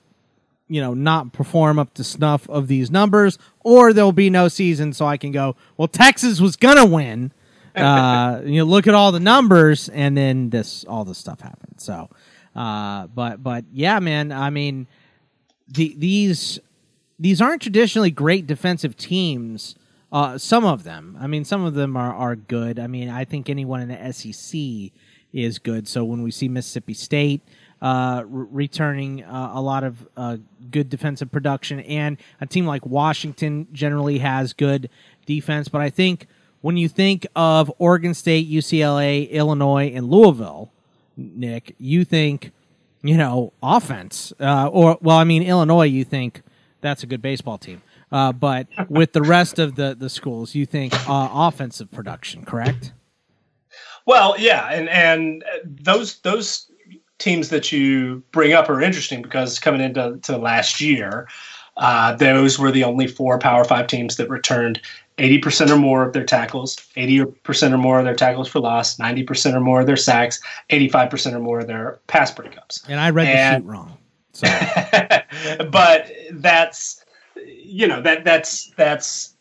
[0.68, 4.94] you know not perform up to snuff of these numbers, or there'll be no season.
[4.94, 5.56] So I can go.
[5.78, 7.32] Well, Texas was going to win
[7.76, 11.76] uh, you know, look at all the numbers, and then this all this stuff happened.
[11.78, 12.10] So,
[12.56, 14.32] uh, but but yeah, man.
[14.32, 14.88] I mean,
[15.68, 16.60] the, these
[17.20, 19.76] these aren't traditionally great defensive teams.
[20.12, 21.18] Uh, some of them.
[21.20, 22.80] I mean, some of them are are good.
[22.80, 24.92] I mean, I think anyone in the SEC
[25.32, 25.88] is good.
[25.88, 27.42] So when we see Mississippi State.
[27.82, 30.38] Uh, re- returning uh, a lot of uh,
[30.70, 34.88] good defensive production, and a team like Washington generally has good
[35.26, 35.68] defense.
[35.68, 36.28] But I think
[36.62, 40.72] when you think of Oregon State, UCLA, Illinois, and Louisville,
[41.18, 42.52] Nick, you think,
[43.04, 44.32] you know, offense.
[44.40, 46.42] Uh, or, well, I mean, Illinois, you think
[46.82, 47.82] that's a good baseball team.
[48.12, 52.94] Uh, but with the rest of the, the schools, you think uh, offensive production, correct?
[54.06, 56.70] Well, yeah, and and those those
[57.20, 61.28] teams that you bring up are interesting because coming into to last year,
[61.78, 64.82] uh, those were the only four Power Five teams that returned
[65.22, 69.54] 80% or more of their tackles, 80% or more of their tackles for loss, 90%
[69.54, 70.42] or more of their sacks,
[70.72, 72.84] 85% or more of their pass breakups.
[72.90, 73.98] And I read and, the sheet wrong.
[74.34, 74.48] So.
[75.72, 77.06] but that's
[77.36, 79.36] you know that that's that's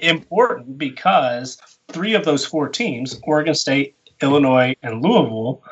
[0.00, 1.58] important because
[1.88, 5.62] three of those four teams, Oregon State, Illinois, and Louisville,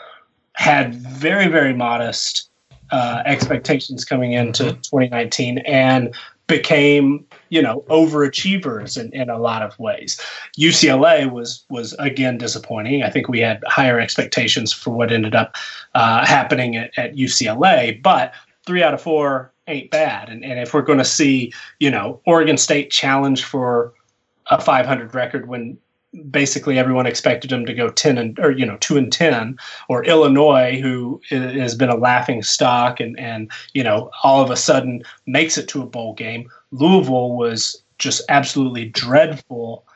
[0.55, 2.49] had very very modest
[2.91, 6.15] uh, expectations coming into 2019 and
[6.47, 7.25] became
[7.55, 10.21] you know overachievers in, in a lot of ways.
[10.59, 13.05] UCLA was was again disappointing.
[13.05, 15.55] I think we had higher expectations for what ended up
[15.95, 18.35] uh, happening at, at UCLA, but
[18.67, 20.29] three out of four ain't bad.
[20.29, 23.95] And and if we're going to see you know Oregon State challenge for
[24.51, 25.79] a 500 record when
[26.31, 29.59] basically everyone expected them to go 10 and or you know 2 and 10
[29.89, 34.57] or Illinois who has been a laughing stock and and you know all of a
[34.57, 36.51] sudden makes it to a bowl game.
[36.71, 39.87] Louisville was just absolutely dreadful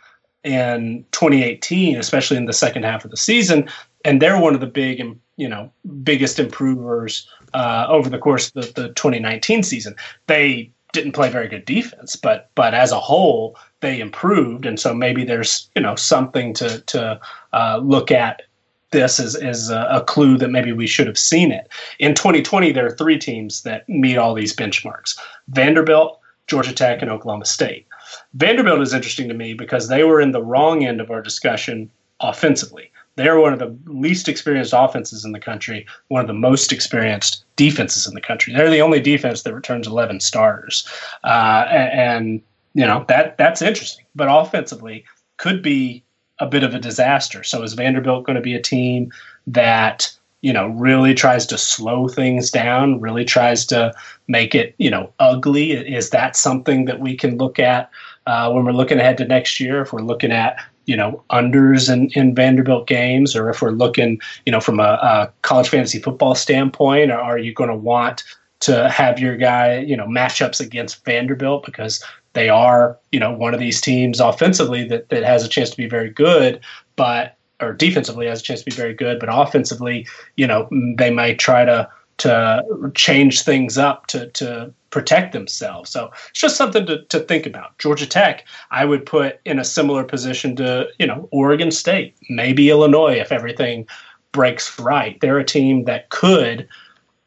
[0.45, 3.69] in 2018 especially in the second half of the season
[4.05, 5.71] and they're one of the big and you know
[6.03, 9.95] biggest improvers uh, over the course of the, the 2019 season.
[10.27, 14.95] They didn't play very good defense, but but as a whole they improved, and so
[14.95, 17.21] maybe there's you know something to to
[17.53, 18.43] uh, look at
[18.91, 21.69] this as, as a, a, clue that maybe we should have seen it.
[21.99, 25.19] In 2020, there are three teams that meet all these benchmarks:
[25.49, 27.87] Vanderbilt, Georgia Tech, and Oklahoma State.
[28.35, 31.91] Vanderbilt is interesting to me because they were in the wrong end of our discussion
[32.21, 32.91] offensively.
[33.19, 37.45] They're one of the least experienced offenses in the country, one of the most experienced
[37.57, 38.55] defenses in the country.
[38.55, 40.89] They're the only defense that returns 11 starters,
[41.25, 42.41] uh, and,
[42.75, 44.05] you know that that's interesting.
[44.15, 45.05] But offensively,
[45.37, 46.05] could be
[46.39, 47.43] a bit of a disaster.
[47.43, 49.11] So is Vanderbilt going to be a team
[49.49, 53.93] that you know really tries to slow things down, really tries to
[54.29, 55.73] make it you know ugly?
[55.73, 57.91] Is that something that we can look at
[58.29, 59.83] uh, when we're looking ahead to next year?
[59.83, 64.19] If we're looking at you know unders in, in Vanderbilt games, or if we're looking
[64.47, 68.25] you know from a, a college fantasy football standpoint, are you going to want
[68.61, 71.65] to have your guy you know matchups against Vanderbilt?
[71.65, 75.69] Because they are you know one of these teams offensively that that has a chance
[75.71, 76.59] to be very good,
[76.97, 81.11] but or defensively has a chance to be very good, but offensively you know they
[81.11, 81.87] might try to
[82.17, 85.91] to change things up to to protect themselves.
[85.91, 87.77] So it's just something to, to think about.
[87.79, 92.71] Georgia Tech, I would put in a similar position to, you know, Oregon State, maybe
[92.71, 93.87] Illinois if everything
[94.33, 95.21] breaks right.
[95.21, 96.69] They're a team that could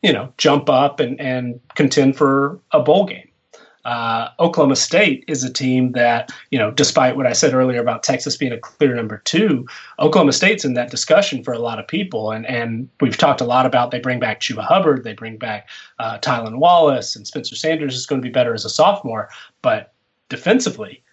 [0.01, 3.27] you know, jump up and, and contend for a bowl game.
[3.85, 8.03] Uh, Oklahoma State is a team that, you know, despite what I said earlier about
[8.03, 9.65] Texas being a clear number two,
[9.99, 12.31] Oklahoma State's in that discussion for a lot of people.
[12.31, 15.69] And and we've talked a lot about they bring back Chuba Hubbard, they bring back
[15.99, 19.29] uh, Tylan Wallace, and Spencer Sanders is going to be better as a sophomore.
[19.61, 19.93] But
[20.29, 21.03] defensively,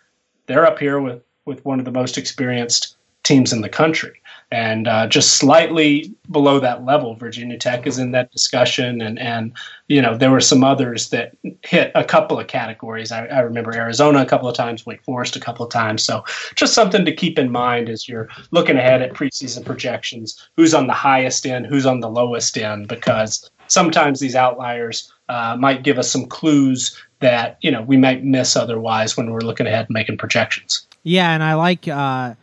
[0.47, 4.21] they're up here with with one of the most experienced teams in the country.
[4.51, 9.03] And uh, just slightly below that level, Virginia Tech is in that discussion.
[9.03, 9.53] And, and
[9.89, 13.13] you know, there were some others that hit a couple of categories.
[13.13, 16.03] I, I remember Arizona a couple of times, Wake Forest a couple of times.
[16.03, 16.25] So
[16.55, 20.87] just something to keep in mind as you're looking ahead at preseason projections who's on
[20.87, 25.99] the highest end, who's on the lowest end, because sometimes these outliers uh, might give
[25.99, 29.95] us some clues that you know we might miss otherwise when we're looking ahead and
[29.95, 30.87] making projections.
[31.03, 32.35] Yeah, and I like uh,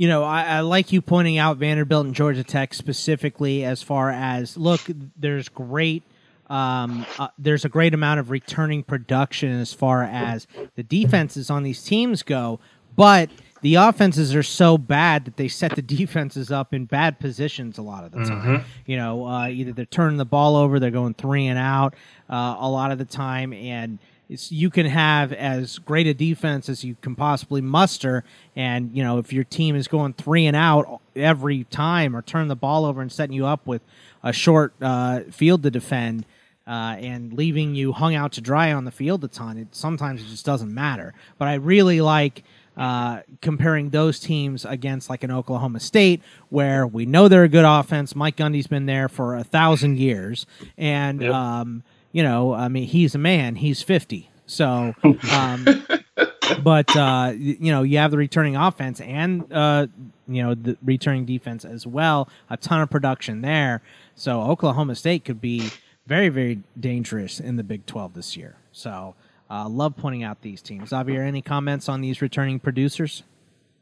[0.00, 4.10] you know, I, I, like you pointing out Vanderbilt and Georgia Tech specifically as far
[4.10, 4.80] as look,
[5.14, 6.02] there's great.
[6.48, 11.64] Um, uh, there's a great amount of returning production as far as the defenses on
[11.64, 12.60] these teams go,
[12.96, 13.28] but
[13.60, 17.82] the offenses are so bad that they set the defenses up in bad positions a
[17.82, 18.42] lot of the time.
[18.60, 18.68] Mm-hmm.
[18.86, 21.94] You know, uh, either they're turning the ball over, they're going three and out
[22.30, 23.98] uh, a lot of the time, and
[24.30, 28.24] you can have as great a defense as you can possibly muster,
[28.54, 32.48] and you know if your team is going three and out every time or turn
[32.48, 33.82] the ball over and setting you up with
[34.22, 36.24] a short uh, field to defend.
[36.66, 39.58] Uh, and leaving you hung out to dry on the field a ton.
[39.58, 41.14] It sometimes it just doesn't matter.
[41.36, 42.44] But I really like
[42.76, 47.64] uh, comparing those teams against like an Oklahoma State, where we know they're a good
[47.64, 48.14] offense.
[48.14, 50.46] Mike Gundy's been there for a thousand years,
[50.78, 51.34] and yep.
[51.34, 53.56] um, you know, I mean, he's a man.
[53.56, 54.30] He's fifty.
[54.46, 54.94] So,
[55.32, 55.84] um,
[56.62, 59.86] but uh, you know, you have the returning offense and uh,
[60.28, 62.28] you know the returning defense as well.
[62.48, 63.82] A ton of production there.
[64.14, 65.70] So Oklahoma State could be
[66.06, 68.56] very, very dangerous in the Big Twelve this year.
[68.72, 69.14] So,
[69.48, 70.90] uh, love pointing out these teams.
[70.90, 73.22] Javier, any comments on these returning producers?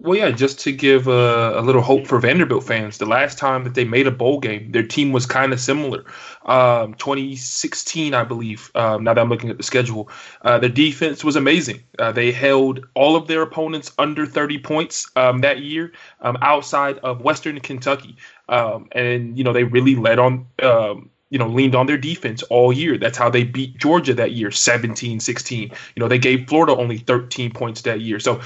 [0.00, 2.98] Well, yeah, just to give a, a, little hope for Vanderbilt fans.
[2.98, 6.04] The last time that they made a bowl game, their team was kind of similar.
[6.46, 8.70] Um, 2016, I believe.
[8.76, 10.08] Um, now that I'm looking at the schedule,
[10.42, 11.82] uh, their defense was amazing.
[11.98, 16.98] Uh, they held all of their opponents under 30 points um, that year, um, outside
[16.98, 18.16] of Western Kentucky,
[18.48, 20.46] um, and you know they really led on.
[20.62, 22.96] Um, you know, leaned on their defense all year.
[22.96, 25.68] That's how they beat Georgia that year, 17 16.
[25.68, 28.18] You know, they gave Florida only 13 points that year.
[28.18, 28.40] So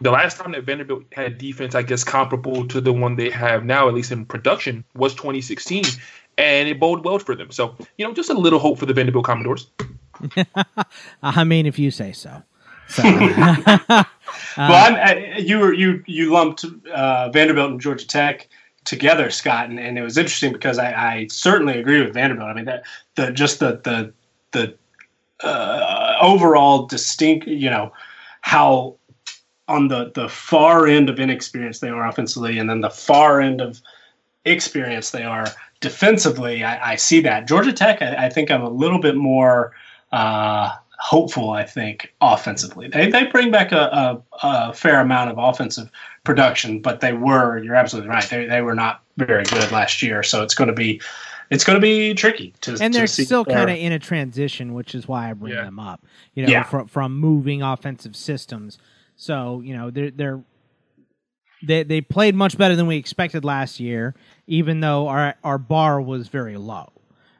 [0.00, 3.64] the last time that Vanderbilt had defense, I guess, comparable to the one they have
[3.64, 5.84] now, at least in production, was 2016,
[6.38, 7.50] and it boded well for them.
[7.50, 9.66] So, you know, just a little hope for the Vanderbilt Commodores.
[11.22, 12.42] I mean, if you say so.
[12.88, 13.02] so.
[13.92, 14.06] well,
[14.56, 18.48] I, you were you you lumped uh, Vanderbilt and Georgia Tech
[18.84, 22.48] together, Scott, and, and it was interesting because I, I, certainly agree with Vanderbilt.
[22.48, 22.84] I mean, that
[23.14, 24.12] the just the the
[24.52, 24.76] the
[25.46, 27.92] uh, overall distinct, you know,
[28.40, 28.96] how
[29.70, 33.60] on the the far end of inexperience they are offensively, and then the far end
[33.60, 33.80] of
[34.44, 35.46] experience they are
[35.80, 36.64] defensively.
[36.64, 38.02] I, I see that Georgia Tech.
[38.02, 39.72] I, I, think I'm a little bit more
[40.12, 41.50] uh, hopeful.
[41.50, 45.90] I think offensively, they they bring back a, a, a, fair amount of offensive
[46.24, 47.58] production, but they were.
[47.58, 48.28] You're absolutely right.
[48.28, 51.00] They they were not very good last year, so it's going to be.
[51.50, 54.72] It's going to be tricky to, and they're to still kind of in a transition,
[54.72, 55.64] which is why I bring yeah.
[55.64, 56.00] them up.
[56.34, 56.62] You know, yeah.
[56.62, 58.78] from from moving offensive systems
[59.20, 60.40] so you know they're they're
[61.62, 64.14] they they played much better than we expected last year,
[64.46, 66.90] even though our our bar was very low.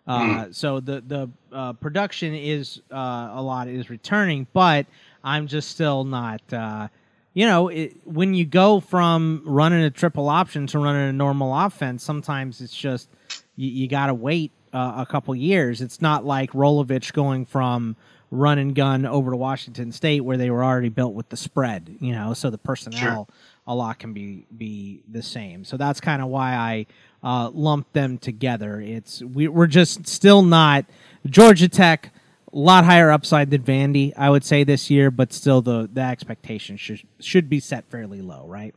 [0.07, 0.55] Uh, mm.
[0.55, 4.87] So the the uh, production is uh, a lot is returning, but
[5.24, 6.43] I'm just still not.
[6.53, 6.89] Uh,
[7.33, 11.55] you know, it, when you go from running a triple option to running a normal
[11.55, 13.09] offense, sometimes it's just
[13.57, 15.81] you, you got to wait uh, a couple years.
[15.81, 17.97] It's not like Rolovich going from
[18.31, 21.97] run and gun over to Washington State where they were already built with the spread,
[22.01, 23.26] you know, so the personnel sure.
[23.66, 25.64] a lot can be be the same.
[25.64, 26.87] So that's kind of why I
[27.22, 28.81] uh, lumped them together.
[28.81, 30.85] It's we, we're just still not
[31.26, 32.12] Georgia Tech
[32.53, 36.01] a lot higher upside than Vandy, I would say this year, but still the the
[36.01, 38.74] expectation should should be set fairly low, right?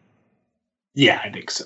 [0.94, 1.66] Yeah, I think so.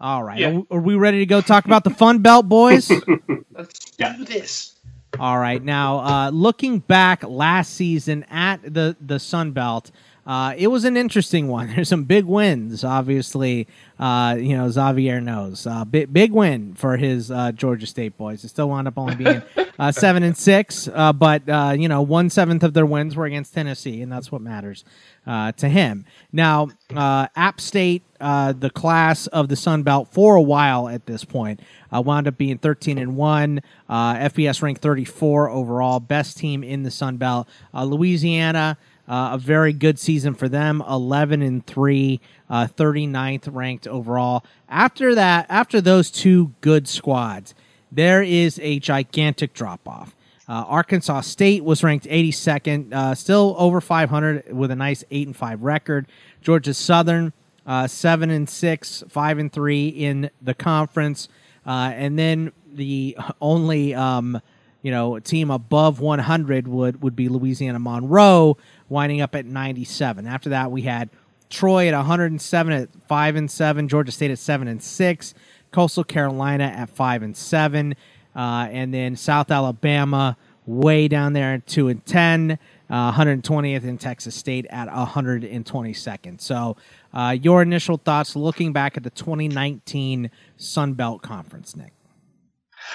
[0.00, 0.60] All right, yeah.
[0.70, 2.90] are, are, we ready to go talk about the Fun Belt, boys?
[3.50, 4.14] Let's yeah.
[4.14, 4.75] do this.
[5.18, 5.62] All right.
[5.62, 9.90] Now, uh, looking back last season at the the Sun Belt,
[10.26, 11.68] uh, it was an interesting one.
[11.74, 13.68] There's some big wins, obviously.
[13.98, 15.66] Uh, you know, Xavier knows.
[15.66, 18.44] Uh, big, big win for his uh, Georgia State boys.
[18.44, 19.42] It still wound up only being
[19.78, 21.46] uh, seven and six, uh, but
[21.78, 24.84] you know, one seventh of their wins were against Tennessee, and that's what matters
[25.26, 26.04] to him.
[26.32, 31.60] Now, App State, the class of the Sun Belt for a while at this point,
[31.94, 33.60] uh, wound up being 13 and one.
[33.88, 37.48] Uh, FBS ranked 34 overall, best team in the Sun Belt.
[37.74, 38.78] Uh, Louisiana.
[39.08, 42.20] Uh, a very good season for them 11 and 3
[42.50, 47.54] uh, 39th ranked overall after that after those two good squads
[47.92, 50.16] there is a gigantic drop off
[50.48, 55.36] uh, Arkansas State was ranked 82nd, uh, still over 500 with a nice eight and
[55.36, 56.06] five record.
[56.40, 57.32] Georgia Southern
[57.66, 61.28] uh, seven and six, five and three in the conference,
[61.66, 64.40] uh, and then the only um,
[64.82, 68.56] you know team above 100 would would be Louisiana Monroe,
[68.88, 70.26] winding up at 97.
[70.26, 71.10] After that, we had
[71.50, 75.34] Troy at 107 at five and seven, Georgia State at seven and six,
[75.72, 77.94] Coastal Carolina at five and seven
[78.36, 80.36] uh, and then South Alabama
[80.66, 82.58] way down there at two and ten.
[82.88, 86.40] Uh, 120th in Texas State at 122nd.
[86.40, 86.76] So,
[87.12, 91.92] uh, your initial thoughts looking back at the 2019 Sun Belt Conference, Nick?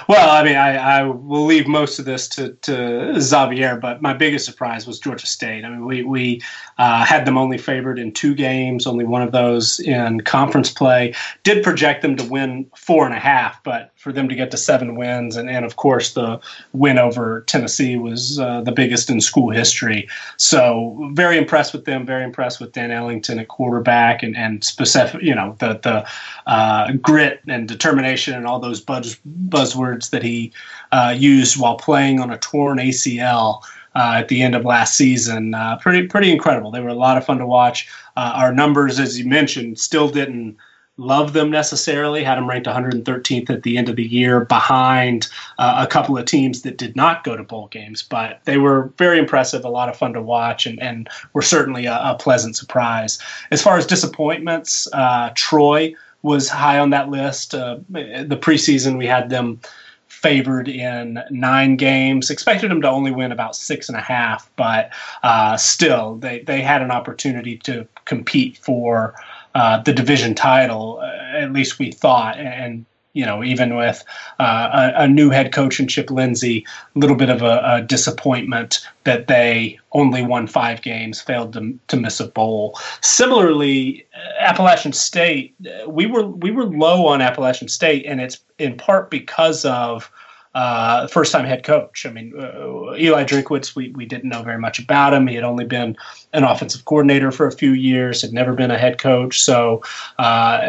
[0.07, 4.13] Well, I mean, I, I will leave most of this to, to Xavier, but my
[4.13, 5.65] biggest surprise was Georgia State.
[5.65, 6.41] I mean, we, we
[6.77, 11.13] uh, had them only favored in two games, only one of those in conference play.
[11.43, 14.57] Did project them to win four and a half, but for them to get to
[14.57, 16.39] seven wins, and, and of course, the
[16.73, 20.09] win over Tennessee was uh, the biggest in school history.
[20.37, 25.21] So, very impressed with them, very impressed with Dan Ellington at quarterback, and, and specific,
[25.21, 26.07] you know, the, the
[26.51, 30.51] uh, grit and determination and all those buzz, buzzwords that he
[30.91, 33.61] uh, used while playing on a torn ACL
[33.93, 35.53] uh, at the end of last season.
[35.53, 36.71] Uh, pretty pretty incredible.
[36.71, 37.87] They were a lot of fun to watch.
[38.17, 40.57] Uh, our numbers, as you mentioned, still didn't
[41.01, 42.23] love them necessarily.
[42.23, 45.27] Had them ranked 113th at the end of the year, behind
[45.57, 48.03] uh, a couple of teams that did not go to bowl games.
[48.03, 51.85] But they were very impressive, a lot of fun to watch, and, and were certainly
[51.85, 53.19] a, a pleasant surprise.
[53.49, 57.55] As far as disappointments, uh, Troy was high on that list.
[57.55, 59.59] Uh, the preseason, we had them
[60.07, 62.29] favored in nine games.
[62.29, 64.91] Expected them to only win about six and a half, but
[65.23, 69.15] uh, still, they, they had an opportunity to compete for
[69.55, 70.99] uh, the division title.
[71.01, 74.03] Uh, at least we thought, and you know, even with
[74.39, 77.81] uh, a, a, new head coach in Chip Lindsey, a little bit of a, a,
[77.81, 82.79] disappointment that they only won five games, failed to, to miss a bowl.
[83.01, 84.05] Similarly,
[84.39, 85.53] Appalachian State,
[85.87, 90.09] we were we were low on Appalachian State, and it's in part because of
[90.53, 92.05] uh, first time head coach.
[92.05, 95.27] I mean, uh, Eli Drinkwitz, we, we didn't know very much about him.
[95.27, 95.95] He had only been
[96.33, 99.41] an offensive coordinator for a few years, had never been a head coach.
[99.41, 99.81] So
[100.19, 100.61] uh,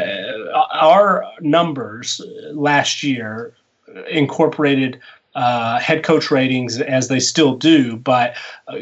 [0.72, 2.20] our numbers
[2.52, 3.54] last year
[4.08, 5.00] incorporated
[5.34, 8.36] uh, head coach ratings as they still do, but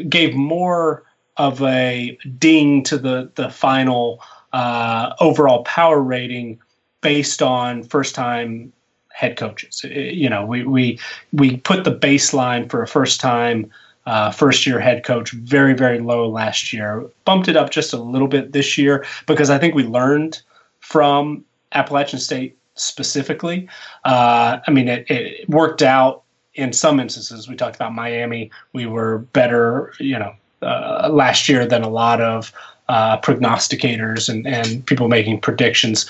[0.09, 1.03] gave more
[1.37, 4.21] of a ding to the, the final
[4.53, 6.59] uh, overall power rating
[7.01, 8.71] based on first time
[9.13, 9.83] head coaches.
[9.83, 10.99] You know, we we
[11.33, 13.71] we put the baseline for a first time
[14.05, 17.05] uh, first year head coach very very low last year.
[17.25, 20.41] Bumped it up just a little bit this year because I think we learned
[20.79, 21.43] from
[21.73, 23.67] Appalachian State specifically.
[24.05, 26.23] Uh, I mean, it, it worked out
[26.55, 27.47] in some instances.
[27.47, 28.51] We talked about Miami.
[28.73, 32.51] We were better, you know, uh, last year than a lot of
[32.89, 36.09] uh, prognosticators and, and people making predictions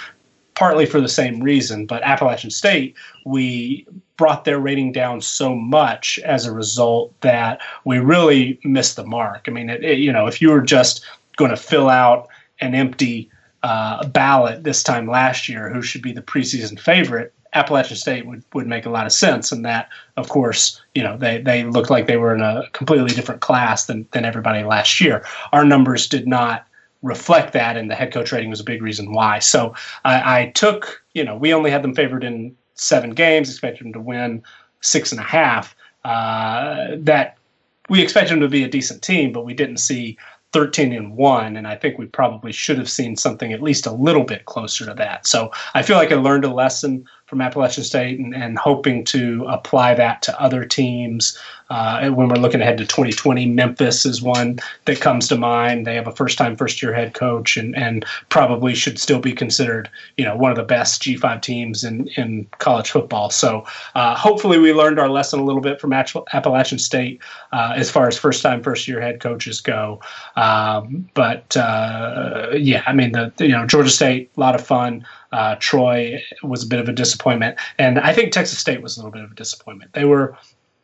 [0.62, 1.88] partly for the same reason.
[1.88, 2.94] But Appalachian State,
[3.26, 9.04] we brought their rating down so much as a result that we really missed the
[9.04, 9.46] mark.
[9.48, 11.04] I mean, it, it, you know, if you were just
[11.36, 12.28] going to fill out
[12.60, 13.28] an empty
[13.64, 17.34] uh, ballot this time last year, who should be the preseason favorite?
[17.54, 21.18] Appalachian State would, would make a lot of sense, and that, of course, you know
[21.18, 25.02] they they looked like they were in a completely different class than than everybody last
[25.02, 25.26] year.
[25.54, 26.68] Our numbers did not
[27.02, 29.40] reflect that, and the head coach rating was a big reason why.
[29.40, 29.74] So
[30.06, 33.94] I, I took, you know, we only had them favored in seven games, expected them
[33.94, 34.44] to win
[34.82, 35.76] six and a half.
[36.04, 37.38] Uh, that
[37.90, 40.18] we expected them to be a decent team, but we didn't see
[40.54, 43.92] 13 and 1 and i think we probably should have seen something at least a
[43.92, 47.86] little bit closer to that so i feel like i learned a lesson from Appalachian
[47.86, 51.40] State and, and hoping to apply that to other teams.
[51.72, 55.88] Uh, when we're looking ahead to 2020, Memphis is one that comes to mind.
[55.88, 60.26] They have a first-time, first-year head coach, and and probably should still be considered, you
[60.26, 63.30] know, one of the best G5 teams in in college football.
[63.30, 63.66] So
[63.96, 67.22] uh, hopefully, we learned our lesson a little bit from Appalachian State
[67.54, 70.02] uh, as far as first-time, first-year head coaches go.
[70.36, 75.06] Um, but uh, yeah, I mean, the you know Georgia State, a lot of fun.
[75.32, 79.00] Uh, Troy was a bit of a disappointment, and I think Texas State was a
[79.00, 79.94] little bit of a disappointment.
[79.94, 80.36] They were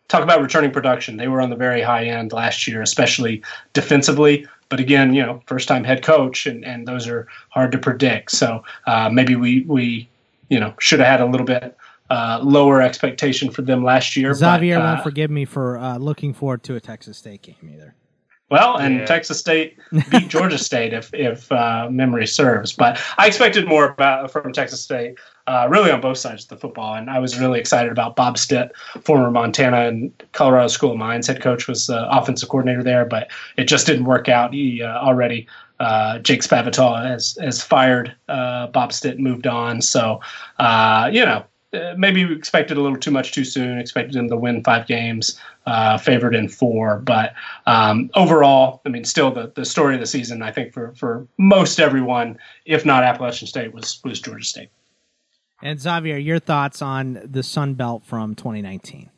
[0.08, 1.18] talk about returning production.
[1.18, 3.44] They were on the very high end last year, especially
[3.74, 4.48] defensively.
[4.70, 8.32] But again, you know, first time head coach, and, and those are hard to predict.
[8.32, 10.10] So uh, maybe we we
[10.50, 11.78] you know should have had a little bit
[12.10, 14.34] uh, lower expectation for them last year.
[14.34, 17.56] Xavier but, uh, won't forgive me for uh, looking forward to a Texas State game
[17.74, 17.96] either.
[18.50, 19.06] Well, and yeah.
[19.06, 19.78] Texas State
[20.10, 22.72] beat Georgia State if if uh, memory serves.
[22.72, 25.18] But I expected more about from Texas State,
[25.48, 28.38] uh, really on both sides of the football, and I was really excited about Bob
[28.38, 28.72] Stitt,
[29.04, 33.30] former Montana and Colorado School of Mines head coach, was the offensive coordinator there, but
[33.58, 34.54] it just didn't work out.
[34.54, 35.46] He uh, already
[35.82, 40.22] uh, Jake Spavital has has fired uh, Bob Stitt, moved on, so
[40.60, 41.44] uh, you know
[41.74, 43.78] uh, maybe we expected a little too much too soon.
[43.78, 47.00] Expected them to win five games, uh, favored in four.
[47.00, 47.34] But
[47.66, 51.28] um, overall, I mean, still the, the story of the season, I think for for
[51.38, 54.70] most everyone, if not Appalachian State, was was Georgia State.
[55.62, 59.10] And Xavier, your thoughts on the Sun Belt from 2019?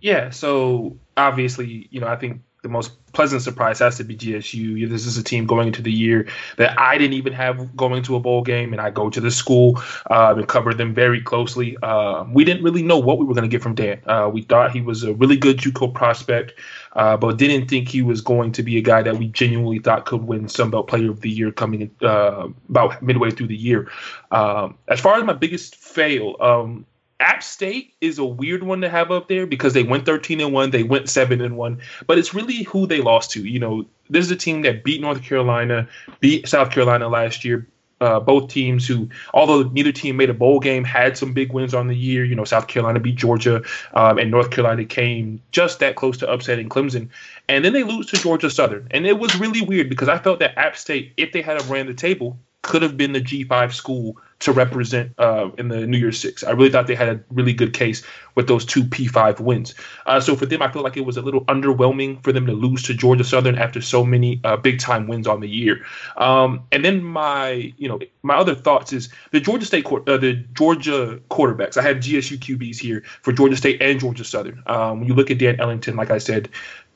[0.00, 4.88] Yeah, so obviously, you know, I think the most pleasant surprise has to be GSU.
[4.88, 8.16] This is a team going into the year that I didn't even have going to
[8.16, 9.80] a bowl game, and I go to the school
[10.10, 11.76] uh, and cover them very closely.
[11.82, 14.00] Uh, we didn't really know what we were going to get from Dan.
[14.06, 16.54] Uh, we thought he was a really good JUCO prospect,
[16.94, 20.04] uh, but didn't think he was going to be a guy that we genuinely thought
[20.04, 23.88] could win Sunbelt Player of the Year coming uh, about midway through the year.
[24.32, 26.86] Um, as far as my biggest fail, um,
[27.20, 30.52] App State is a weird one to have up there because they went 13 and
[30.52, 33.44] 1, they went 7 and 1, but it's really who they lost to.
[33.44, 35.88] You know, this is a team that beat North Carolina,
[36.20, 37.66] beat South Carolina last year.
[38.00, 41.74] Uh, both teams who, although neither team made a bowl game, had some big wins
[41.74, 42.24] on the year.
[42.24, 43.60] You know, South Carolina beat Georgia,
[43.92, 47.08] um, and North Carolina came just that close to upsetting Clemson.
[47.48, 48.86] And then they lose to Georgia Southern.
[48.92, 51.64] And it was really weird because I felt that App State, if they had a
[51.64, 55.98] ran the table, could have been the G5 school to represent uh, in the New
[55.98, 56.44] Year's Six.
[56.44, 58.04] I really thought they had a really good case
[58.34, 59.74] with those two P5 wins.
[60.06, 62.52] Uh, so for them, I feel like it was a little underwhelming for them to
[62.52, 65.84] lose to Georgia Southern after so many uh, big time wins on the year.
[66.16, 70.34] Um, and then my, you know, my other thoughts is the Georgia State, uh, the
[70.54, 71.76] Georgia quarterbacks.
[71.76, 74.62] I have GSU QBs here for Georgia State and Georgia Southern.
[74.66, 76.48] Um, when you look at Dan Ellington, like I said,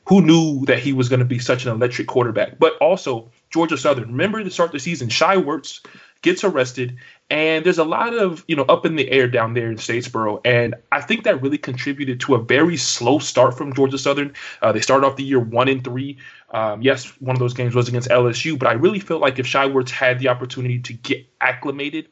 [0.05, 2.59] who knew that he was going to be such an electric quarterback?
[2.59, 4.09] But also Georgia Southern.
[4.09, 5.85] Remember to start the season, Shai Werts
[6.23, 6.97] gets arrested,
[7.29, 10.41] and there's a lot of you know up in the air down there in Statesboro,
[10.43, 14.33] and I think that really contributed to a very slow start from Georgia Southern.
[14.63, 16.17] Uh, they started off the year one and three.
[16.51, 19.45] Um, yes, one of those games was against LSU, but I really felt like if
[19.45, 22.07] Shai Werts had the opportunity to get acclimated,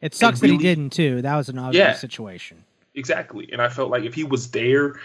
[0.00, 1.22] it sucks really, that he didn't too.
[1.22, 2.64] That was an obvious yeah, situation.
[2.96, 4.98] Exactly, and I felt like if he was there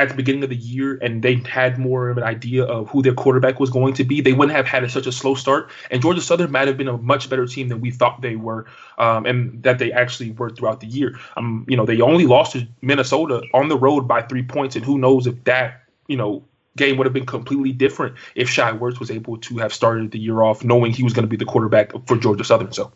[0.00, 3.02] at the beginning of the year and they had more of an idea of who
[3.02, 5.70] their quarterback was going to be, they wouldn't have had a, such a slow start.
[5.90, 8.64] And Georgia Southern might have been a much better team than we thought they were,
[8.96, 11.18] um, and that they actually were throughout the year.
[11.36, 14.84] Um, you know, they only lost to Minnesota on the road by three points, and
[14.84, 16.42] who knows if that, you know,
[16.78, 20.18] game would have been completely different if Shai Werts was able to have started the
[20.18, 22.72] year off knowing he was going to be the quarterback for Georgia Southern.
[22.72, 22.90] So.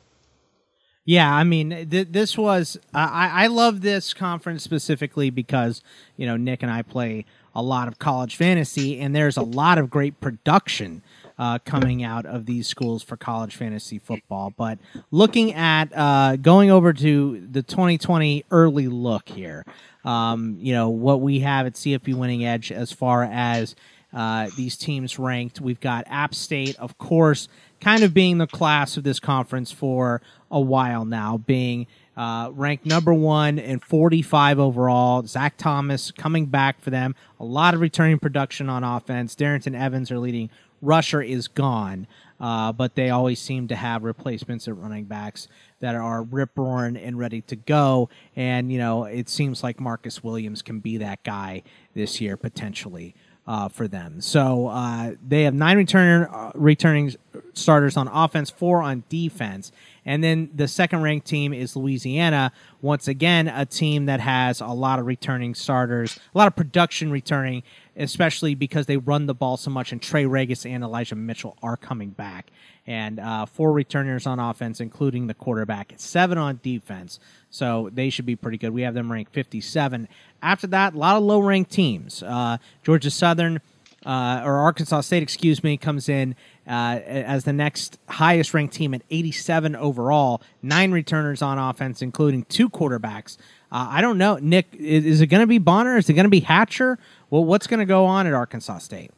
[1.04, 5.82] Yeah, I mean, th- this was uh, I, I love this conference specifically because
[6.16, 9.76] you know Nick and I play a lot of college fantasy, and there's a lot
[9.76, 11.02] of great production
[11.38, 14.50] uh, coming out of these schools for college fantasy football.
[14.56, 14.78] But
[15.10, 19.64] looking at uh, going over to the 2020 early look here,
[20.06, 23.76] um, you know what we have at CFP Winning Edge as far as
[24.14, 25.60] uh, these teams ranked.
[25.60, 27.48] We've got App State, of course,
[27.80, 30.22] kind of being the class of this conference for
[30.54, 31.86] a while now, being
[32.16, 35.26] uh, ranked number one and 45 overall.
[35.26, 37.16] Zach Thomas coming back for them.
[37.40, 39.34] A lot of returning production on offense.
[39.34, 40.48] Darrynton Evans, their leading
[40.80, 42.06] rusher, is gone.
[42.40, 45.48] Uh, but they always seem to have replacements at running backs
[45.80, 48.08] that are rip roaring and ready to go.
[48.36, 51.62] And, you know, it seems like Marcus Williams can be that guy
[51.94, 53.14] this year potentially
[53.46, 54.20] uh, for them.
[54.20, 57.14] So uh, they have nine uh, returning
[57.52, 59.72] starters on offense, four on defense.
[60.06, 62.52] And then the second ranked team is Louisiana.
[62.82, 67.10] Once again, a team that has a lot of returning starters, a lot of production
[67.10, 67.62] returning,
[67.96, 69.92] especially because they run the ball so much.
[69.92, 72.50] And Trey Ragas and Elijah Mitchell are coming back.
[72.86, 77.18] And uh, four returners on offense, including the quarterback, seven on defense.
[77.48, 78.74] So they should be pretty good.
[78.74, 80.06] We have them ranked 57.
[80.42, 82.22] After that, a lot of low ranked teams.
[82.22, 83.60] Uh, Georgia Southern.
[84.04, 86.34] Uh, or Arkansas State, excuse me, comes in
[86.66, 92.44] uh, as the next highest ranked team at 87 overall, nine returners on offense, including
[92.44, 93.38] two quarterbacks.
[93.72, 94.66] Uh, I don't know, Nick.
[94.74, 95.96] Is, is it going to be Bonner?
[95.96, 96.98] Is it going to be Hatcher?
[97.30, 99.10] Well, what's going to go on at Arkansas State?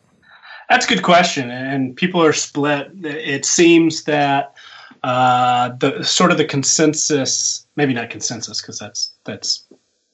[0.69, 2.91] That's a good question, and people are split.
[3.05, 4.55] It seems that
[5.03, 9.65] uh, the sort of the consensus, maybe not consensus, because that's that's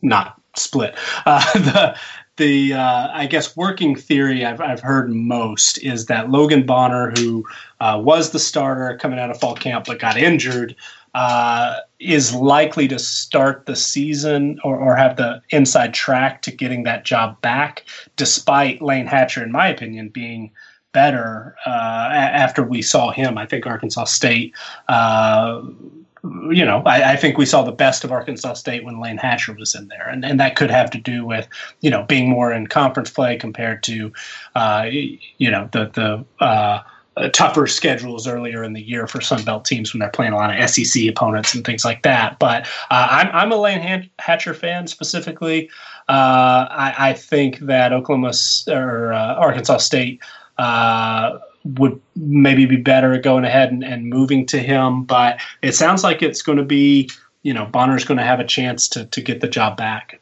[0.03, 0.95] not split.
[1.25, 1.97] Uh, the
[2.43, 7.47] the uh, I guess working theory I've, I've heard most is that Logan Bonner, who
[7.81, 10.75] uh, was the starter coming out of fall camp but got injured,
[11.15, 16.83] uh, is likely to start the season or, or have the inside track to getting
[16.83, 17.85] that job back,
[18.17, 20.51] despite Layne Hatcher, in my opinion, being
[20.91, 23.39] better uh, after we saw him.
[23.39, 24.53] I think Arkansas State.
[26.25, 29.55] You know, I, I, think we saw the best of Arkansas State when Layne Hatcher
[29.55, 31.49] was in there, and and that could have to do with
[31.81, 34.13] you know being more in conference play compared to
[34.55, 36.83] uh, you know the the uh,
[37.33, 40.59] tougher schedules earlier in the year for Sun Belt teams when they're playing a lot
[40.59, 42.39] of SEC opponents and things like that.
[42.39, 45.69] But uh, I'm, I'm a Layne Hatcher fan specifically.
[46.09, 48.33] Uh, I, I, think that Oklahoma
[48.69, 50.21] or uh, Arkansas State
[50.59, 55.05] uh, would maybe be better at going ahead and, and moving to him.
[55.05, 57.11] But it sounds like it's going to be,
[57.43, 60.21] you know, Bonner's going to have a chance to, to get the job back.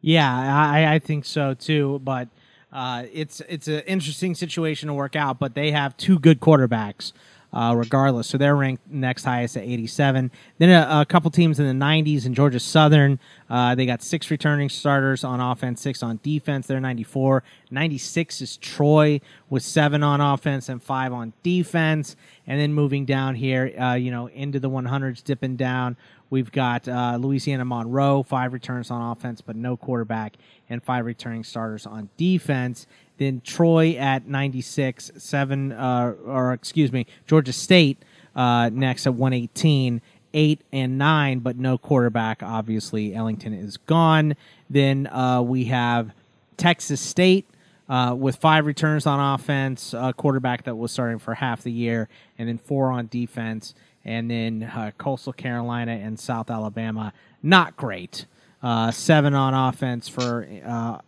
[0.00, 2.00] Yeah, I, I think so too.
[2.04, 2.28] But
[2.72, 7.12] uh, it's it's an interesting situation to work out, but they have two good quarterbacks.
[7.54, 8.26] Uh, regardless.
[8.26, 10.32] So they're ranked next highest at 87.
[10.58, 13.20] Then a, a couple teams in the 90s in Georgia Southern.
[13.48, 16.66] Uh, they got six returning starters on offense, six on defense.
[16.66, 17.44] They're 94.
[17.70, 22.16] 96 is Troy with seven on offense and five on defense.
[22.44, 25.96] And then moving down here, uh, you know, into the 100s, dipping down.
[26.30, 30.36] We've got uh, Louisiana Monroe, five returns on offense, but no quarterback,
[30.68, 32.88] and five returning starters on defense.
[33.18, 37.98] Then Troy at 96, seven, uh, or excuse me, Georgia State
[38.34, 40.00] uh, next at 118,
[40.32, 42.42] eight and nine, but no quarterback.
[42.42, 44.34] Obviously, Ellington is gone.
[44.68, 46.10] Then uh, we have
[46.56, 47.46] Texas State.
[47.86, 52.08] Uh, with five returns on offense, a quarterback that was starting for half the year,
[52.38, 57.12] and then four on defense and then uh, Coastal Carolina and South Alabama,
[57.42, 58.26] not great.
[58.62, 60.98] Uh, seven on offense for uh,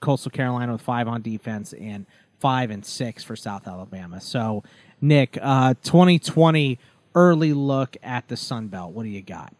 [0.00, 2.06] Coastal Carolina with five on defense, and
[2.38, 4.20] five and six for South Alabama.
[4.20, 4.62] So,
[5.00, 8.92] Nick, 2020 uh, early look at the Sun Belt.
[8.92, 9.54] What do you got?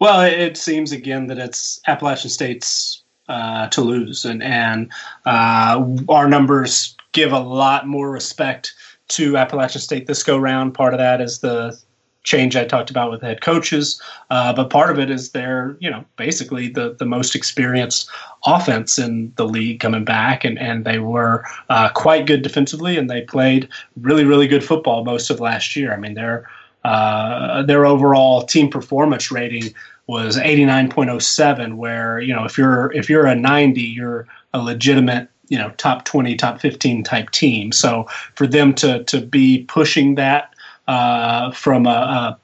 [0.00, 4.92] Well, it seems again that it's Appalachian State's uh, to lose, and and
[5.26, 8.74] uh, our numbers give a lot more respect
[9.08, 10.74] to Appalachian State this go round.
[10.74, 11.78] Part of that is the
[12.24, 14.00] change I talked about with head coaches,
[14.30, 18.10] uh, but part of it is they're you know basically the the most experienced
[18.44, 23.08] offense in the league coming back, and and they were uh, quite good defensively, and
[23.08, 25.92] they played really really good football most of last year.
[25.92, 26.48] I mean their
[26.84, 29.74] uh, their overall team performance rating
[30.06, 35.58] was 89.07 where you know if you're if you're a 90 you're a legitimate you
[35.58, 40.54] know top 20 top 15 type team so for them to to be pushing that
[40.88, 42.38] uh, from a, a,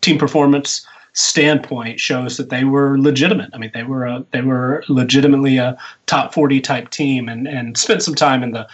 [0.00, 3.50] team performance standpoint shows that they were legitimate.
[3.52, 7.76] I mean they were a, they were legitimately a top 40 type team and and
[7.76, 8.66] spent some time in the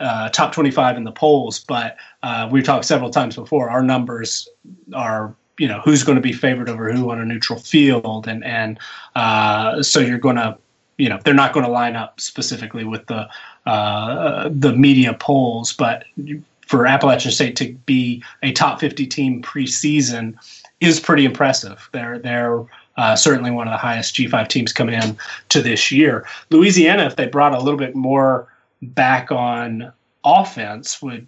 [0.00, 1.60] uh, top 25 in the polls.
[1.60, 4.48] But uh, we've talked several times before our numbers
[4.92, 8.44] are you know who's going to be favored over who on a neutral field and
[8.44, 8.80] and
[9.14, 10.58] uh, so you're going to
[10.98, 13.28] you know they're not going to line up specifically with the
[13.66, 16.04] uh, the media polls, but
[16.66, 20.34] for Appalachian State to be a top 50 team preseason
[20.80, 21.88] is pretty impressive.
[21.92, 22.64] They're they're
[22.96, 25.16] uh, certainly one of the highest G5 teams coming in
[25.48, 26.26] to this year.
[26.50, 28.48] Louisiana, if they brought a little bit more
[28.82, 29.92] back on
[30.24, 31.26] offense, would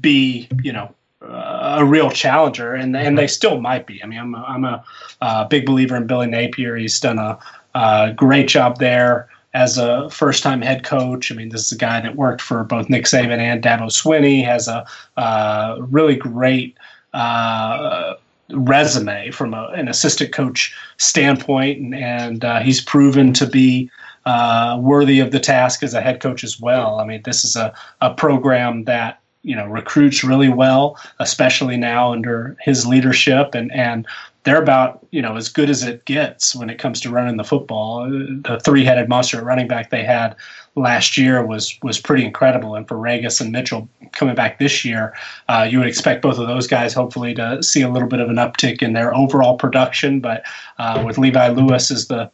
[0.00, 4.02] be you know uh, a real challenger, and and they still might be.
[4.02, 4.84] I mean, I'm a, I'm a
[5.20, 6.76] uh, big believer in Billy Napier.
[6.76, 7.38] He's done a
[7.74, 11.30] uh, great job there as a first time head coach.
[11.30, 14.44] I mean, this is a guy that worked for both Nick Saban and Dabo Swinney,
[14.44, 14.86] has a
[15.16, 16.76] uh, really great
[17.12, 18.14] uh,
[18.50, 23.90] resume from a, an assistant coach standpoint, and, and uh, he's proven to be.
[24.24, 27.00] Uh, worthy of the task as a head coach as well.
[27.00, 32.12] I mean, this is a, a program that you know recruits really well, especially now
[32.12, 34.06] under his leadership, and and
[34.44, 37.44] they're about you know as good as it gets when it comes to running the
[37.44, 38.08] football.
[38.08, 40.36] The three-headed monster at running back they had
[40.74, 45.14] last year was was pretty incredible, and for Ragas and Mitchell coming back this year,
[45.48, 48.28] uh, you would expect both of those guys hopefully to see a little bit of
[48.28, 50.20] an uptick in their overall production.
[50.20, 50.44] But
[50.78, 52.30] uh, with Levi Lewis as the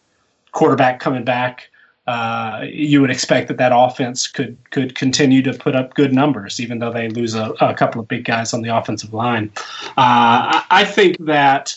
[0.52, 1.68] quarterback coming back.
[2.06, 6.58] Uh, you would expect that that offense could could continue to put up good numbers,
[6.58, 9.52] even though they lose a, a couple of big guys on the offensive line.
[9.98, 11.76] Uh, I think that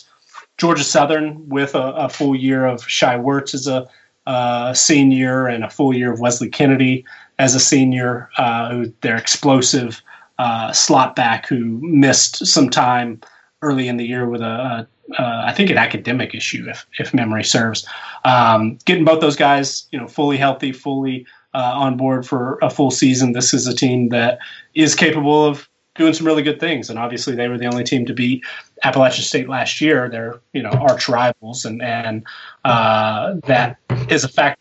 [0.62, 3.84] Georgia Southern with a, a full year of Shai Werts as a
[4.28, 7.04] uh, senior and a full year of Wesley Kennedy
[7.40, 10.00] as a senior, uh, their explosive
[10.38, 13.20] uh, slot back who missed some time
[13.60, 14.86] early in the year with a,
[15.18, 17.84] I think an academic issue, if if memory serves.
[18.24, 22.70] Um, getting both those guys, you know, fully healthy, fully uh, on board for a
[22.70, 23.32] full season.
[23.32, 24.38] This is a team that
[24.74, 26.88] is capable of doing some really good things.
[26.88, 28.44] And obviously, they were the only team to beat
[28.84, 30.08] Appalachian State last year.
[30.08, 32.24] They're you know arch rivals, and and
[32.64, 33.78] uh, that
[34.08, 34.60] is a fact.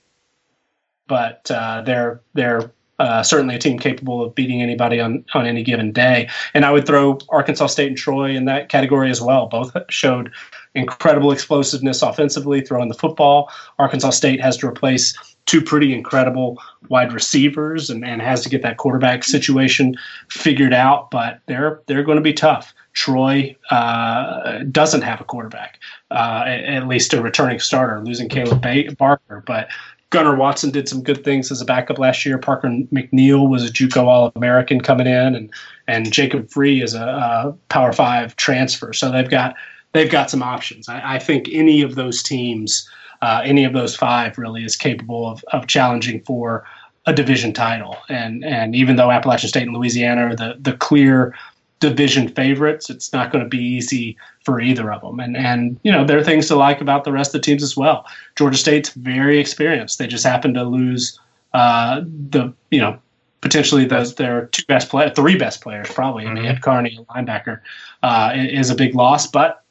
[1.07, 5.63] But uh, they're they're uh, certainly a team capable of beating anybody on on any
[5.63, 6.29] given day.
[6.53, 9.47] And I would throw Arkansas State and Troy in that category as well.
[9.47, 10.31] Both showed
[10.75, 13.51] incredible explosiveness offensively, throwing the football.
[13.79, 16.57] Arkansas State has to replace two pretty incredible
[16.89, 19.95] wide receivers and, and has to get that quarterback situation
[20.29, 21.11] figured out.
[21.11, 22.73] But they're they're going to be tough.
[22.93, 25.79] Troy uh, doesn't have a quarterback,
[26.11, 29.43] uh, at least a returning starter, losing Kaleb Barker.
[29.45, 29.69] But
[30.11, 32.37] Gunnar Watson did some good things as a backup last year.
[32.37, 35.49] Parker McNeil was a JUCO All American coming in, and
[35.87, 38.91] and Jacob Free is a, a, Power Five transfer.
[38.91, 39.55] So they've got
[39.93, 40.89] they've got some options.
[40.89, 42.89] I, I think any of those teams,
[43.21, 46.65] uh, any of those five, really is capable of, of challenging for
[47.05, 47.97] a division title.
[48.09, 51.33] And and even though Appalachian State and Louisiana are the the clear
[51.81, 52.89] division favorites.
[52.89, 54.15] It's not going to be easy
[54.45, 55.19] for either of them.
[55.19, 57.63] And and you know there are things to like about the rest of the teams
[57.63, 58.05] as well.
[58.37, 59.99] Georgia State's very experienced.
[59.99, 61.19] They just happen to lose
[61.53, 62.97] uh, the you know
[63.41, 66.23] potentially the, their two best players, three best players probably.
[66.23, 66.37] Mm-hmm.
[66.37, 67.59] I mean, Ed Carney, a linebacker,
[68.03, 69.63] uh, is a big loss, but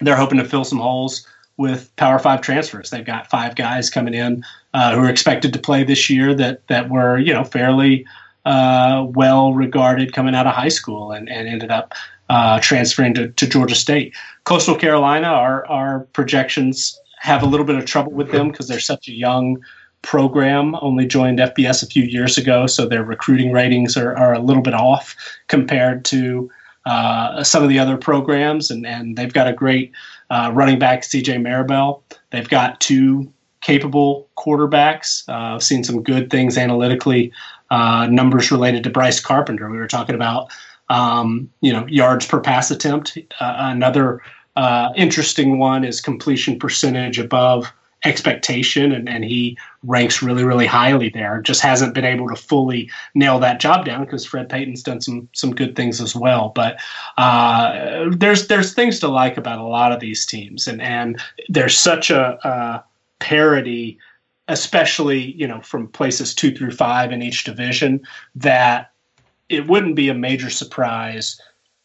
[0.00, 1.26] they're hoping to fill some holes
[1.56, 2.90] with Power Five transfers.
[2.90, 4.44] They've got five guys coming in
[4.74, 8.06] uh, who are expected to play this year that that were you know fairly
[8.46, 11.94] uh, well regarded coming out of high school and, and ended up
[12.28, 14.14] uh, transferring to, to Georgia State.
[14.44, 18.80] Coastal Carolina, our, our projections have a little bit of trouble with them because they're
[18.80, 19.58] such a young
[20.02, 24.38] program, only joined FBS a few years ago, so their recruiting ratings are, are a
[24.38, 25.16] little bit off
[25.48, 26.48] compared to
[26.86, 28.70] uh, some of the other programs.
[28.70, 29.92] And, and they've got a great
[30.30, 32.02] uh, running back, CJ Marable.
[32.30, 33.30] They've got two
[33.60, 35.28] capable quarterbacks.
[35.28, 37.32] Uh, I've seen some good things analytically
[37.70, 39.68] uh, numbers related to Bryce Carpenter.
[39.68, 40.52] We were talking about,
[40.88, 43.18] um, you know, yards per pass attempt.
[43.40, 44.22] Uh, another
[44.94, 47.72] interesting one is completion percentage above
[48.04, 51.40] expectation, and, and he ranks really, really highly there.
[51.40, 55.28] Just hasn't been able to fully nail that job down because Fred Payton's done some
[55.32, 56.52] some good things as well.
[56.54, 56.80] But
[57.18, 61.76] uh, there's there's things to like about a lot of these teams, and and there's
[61.76, 62.84] such a, a
[63.18, 63.98] parity
[64.48, 68.00] especially you know from places two through five in each division,
[68.34, 68.92] that
[69.48, 71.40] it wouldn't be a major surprise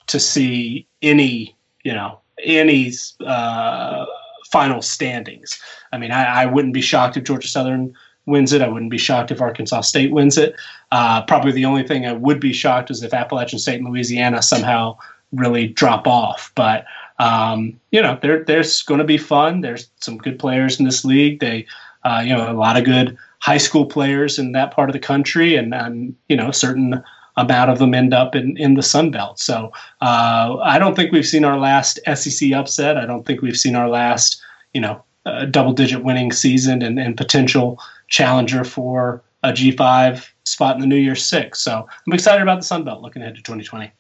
[0.08, 2.92] to see any you know any
[3.26, 4.06] uh,
[4.52, 5.60] final standings.
[5.92, 7.96] I mean, I, I, wouldn't be shocked if Georgia Southern
[8.26, 8.62] wins it.
[8.62, 10.56] I wouldn't be shocked if Arkansas State wins it.
[10.92, 14.42] Uh, probably the only thing I would be shocked is if Appalachian State and Louisiana
[14.42, 14.98] somehow
[15.32, 16.52] really drop off.
[16.56, 16.86] But
[17.20, 19.62] um, you know, there, there's going to be fun.
[19.62, 21.40] There's some good players in this league.
[21.40, 21.66] They
[22.04, 25.00] uh, you know, a lot of good high school players in that part of the
[25.00, 27.04] country, and, and you know, certain
[27.38, 29.40] amount of them end up in, in the Sun Belt.
[29.40, 29.72] So
[30.02, 32.98] uh, I don't think we've seen our last SEC upset.
[32.98, 34.42] I don't think we've seen our last,
[34.74, 40.76] you know, uh, double digit winning season and, and potential challenger for a G5 spot
[40.76, 41.62] in the New Year's Six.
[41.62, 43.92] So I'm excited about the Sun Belt looking ahead to 2020.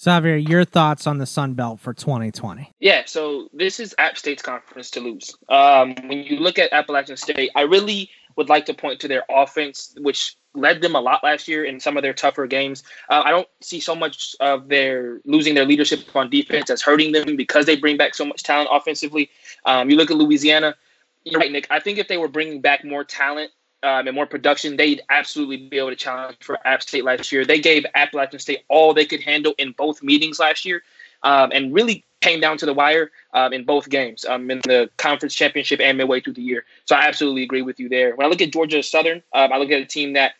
[0.00, 2.72] Xavier, your thoughts on the Sun Belt for 2020?
[2.78, 5.36] Yeah, so this is App State's conference to lose.
[5.48, 9.24] Um, when you look at Appalachian State, I really would like to point to their
[9.28, 12.82] offense, which led them a lot last year in some of their tougher games.
[13.08, 17.12] Uh, I don't see so much of their losing their leadership on defense as hurting
[17.12, 19.30] them because they bring back so much talent offensively.
[19.64, 20.76] Um, you look at Louisiana.
[21.24, 21.66] You're right, Nick.
[21.70, 23.50] I think if they were bringing back more talent
[23.82, 27.44] um, and more production, they'd absolutely be able to challenge for App State last year.
[27.44, 30.82] They gave Appalachian State all they could handle in both meetings last year,
[31.22, 34.90] um, and really came down to the wire um, in both games, um, in the
[34.96, 36.64] conference championship and midway through the year.
[36.84, 38.16] So I absolutely agree with you there.
[38.16, 40.32] When I look at Georgia Southern, um, I look at a team that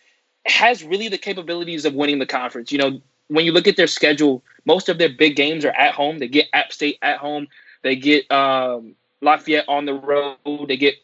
[0.51, 2.73] has really the capabilities of winning the conference.
[2.73, 5.95] You know, when you look at their schedule, most of their big games are at
[5.95, 6.19] home.
[6.19, 7.49] They get App State at home.
[7.83, 10.69] They get um, Lafayette on the road.
[10.69, 10.95] They get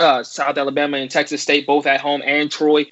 [0.00, 2.86] uh, South Alabama and Texas State both at home, and Troy.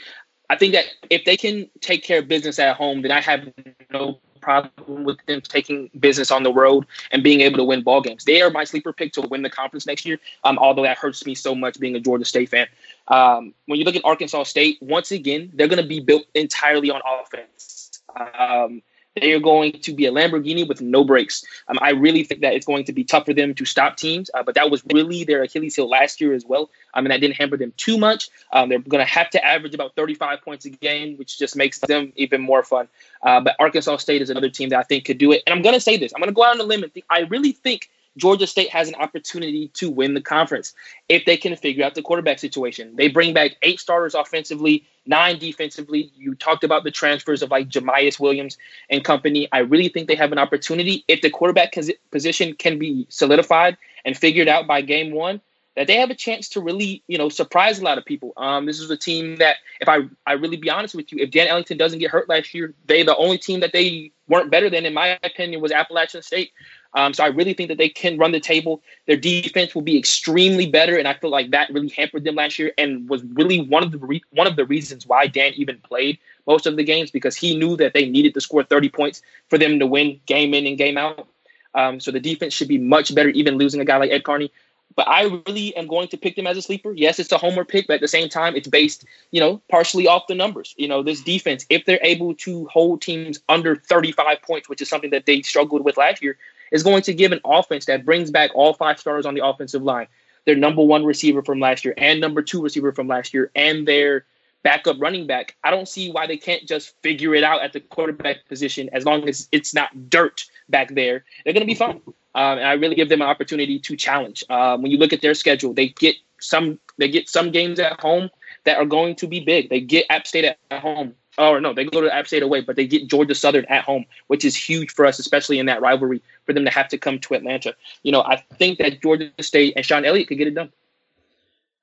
[0.49, 3.49] I think that if they can take care of business at home, then I have
[3.93, 8.01] no problem with them taking business on the road and being able to win ball
[8.01, 8.25] games.
[8.25, 10.21] They are my sleeper pick to win the conference next year.
[10.45, 12.69] Um, although that hurts me so much being a Georgia State fan.
[13.09, 16.91] Um, when you look at Arkansas State, once again, they're going to be built entirely
[16.91, 18.03] on offense.
[18.39, 18.83] Um,
[19.21, 21.43] they are going to be a Lamborghini with no brakes.
[21.69, 24.31] Um, I really think that it's going to be tough for them to stop teams,
[24.35, 26.71] uh, but that was really their Achilles heel last year as well.
[26.93, 28.29] I mean, that didn't hamper them too much.
[28.53, 31.79] Um, they're going to have to average about 35 points a game, which just makes
[31.79, 32.89] them even more fun.
[33.23, 35.43] Uh, but Arkansas State is another team that I think could do it.
[35.47, 36.93] And I'm going to say this I'm going to go out on a limb and
[36.93, 40.75] think I really think Georgia State has an opportunity to win the conference
[41.09, 42.95] if they can figure out the quarterback situation.
[42.97, 46.11] They bring back eight starters offensively, nine defensively.
[46.17, 48.57] You talked about the transfers of like Jamyest Williams
[48.91, 49.49] and company.
[49.53, 51.75] I really think they have an opportunity if the quarterback
[52.11, 55.41] position can be solidified and figured out by game one
[55.77, 58.33] that they have a chance to really, you know, surprise a lot of people.
[58.39, 61.31] Um, this is a team that, if I, I really be honest with you, if
[61.31, 64.71] Dan Ellington doesn't get hurt last year, they the only team that they weren't better
[64.71, 66.53] than, in my opinion, was Appalachian State.
[66.95, 68.83] Um, so I really think that they can run the table.
[69.07, 72.59] Their defense will be extremely better, and I feel like that really hampered them last
[72.59, 75.79] year, and was really one of the re- one of the reasons why Dan even
[75.79, 79.23] played most of the games because he knew that they needed to score 30 points
[79.49, 81.29] for them to win game in and game out.
[81.75, 84.51] Um, so the defense should be much better, even losing a guy like Ed Carney.
[84.95, 86.93] But I really am going to pick them as a sleeper.
[86.93, 90.07] Yes, it's a homer pick, but at the same time, it's based, you know, partially
[90.07, 90.75] off the numbers.
[90.79, 94.89] You know, this defense, if they're able to hold teams under 35 points, which is
[94.89, 96.39] something that they struggled with last year,
[96.73, 99.83] is going to give an offense that brings back all five starters on the offensive
[99.83, 100.07] line,
[100.45, 103.87] their number one receiver from last year and number two receiver from last year, and
[103.87, 104.25] their
[104.63, 105.55] backup running back.
[105.63, 109.05] I don't see why they can't just figure it out at the quarterback position as
[109.05, 111.25] long as it's not dirt back there.
[111.45, 112.01] They're going to be fine.
[112.35, 114.45] Um, and I really give them an opportunity to challenge.
[114.51, 118.01] Um, when you look at their schedule, they get some they get some games at
[118.01, 118.29] home
[118.65, 119.71] that are going to be big.
[119.71, 121.15] They get App State at home.
[121.39, 124.05] Or no, they go to App State away, but they get Georgia Southern at home,
[124.29, 127.19] which is huge for us, especially in that rivalry, for them to have to come
[127.21, 127.75] to Atlanta.
[128.03, 130.73] You know, I think that Georgia State and Shawn Elliott could get it done.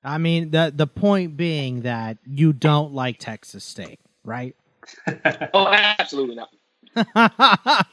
[0.02, 4.54] I mean, the the point being that you don't like Texas State, right?
[5.54, 6.50] oh, absolutely not.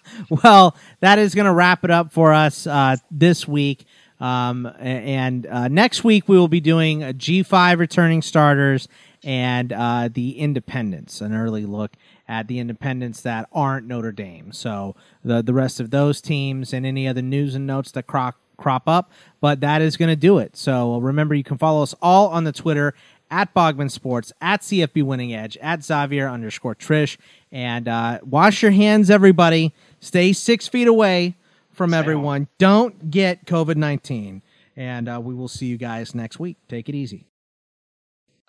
[0.43, 3.85] well, that is going to wrap it up for us uh, this week.
[4.19, 8.87] Um, and uh, next week we will be doing a G5 returning starters
[9.23, 11.91] and uh, the independents, an early look
[12.27, 14.51] at the independents that aren't Notre Dame.
[14.51, 18.35] So the the rest of those teams and any other news and notes that crop
[18.57, 19.11] crop up.
[19.39, 20.55] But that is going to do it.
[20.55, 22.93] So remember, you can follow us all on the Twitter
[23.29, 27.17] at Bogman Sports, at CFB Winning Edge, at Xavier underscore Triche.
[27.51, 29.73] And uh, wash your hands, everybody.
[29.99, 31.35] Stay six feet away
[31.71, 32.47] from everyone.
[32.57, 34.41] Don't get COVID 19.
[34.75, 36.57] And uh, we will see you guys next week.
[36.67, 37.30] Take it easy.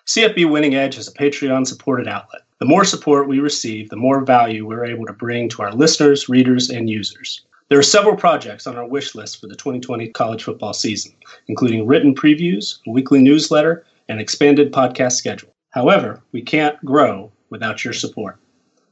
[0.05, 2.41] CFB Winning Edge is a Patreon supported outlet.
[2.59, 6.27] The more support we receive, the more value we're able to bring to our listeners,
[6.27, 7.45] readers, and users.
[7.69, 11.13] There are several projects on our wish list for the 2020 college football season,
[11.47, 15.53] including written previews, a weekly newsletter, and expanded podcast schedule.
[15.69, 18.37] However, we can't grow without your support.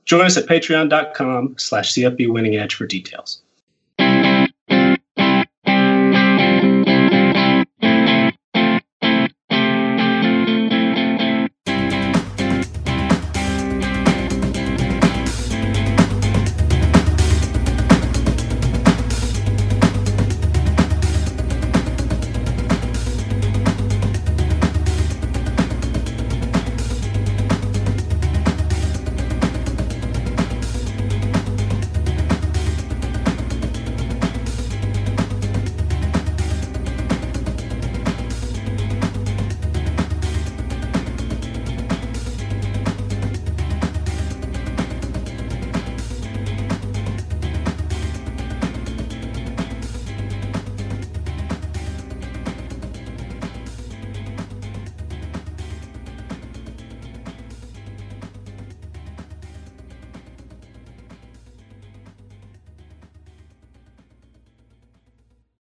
[0.06, 3.42] Join us at patreon.com slash CFB Winning Edge for details.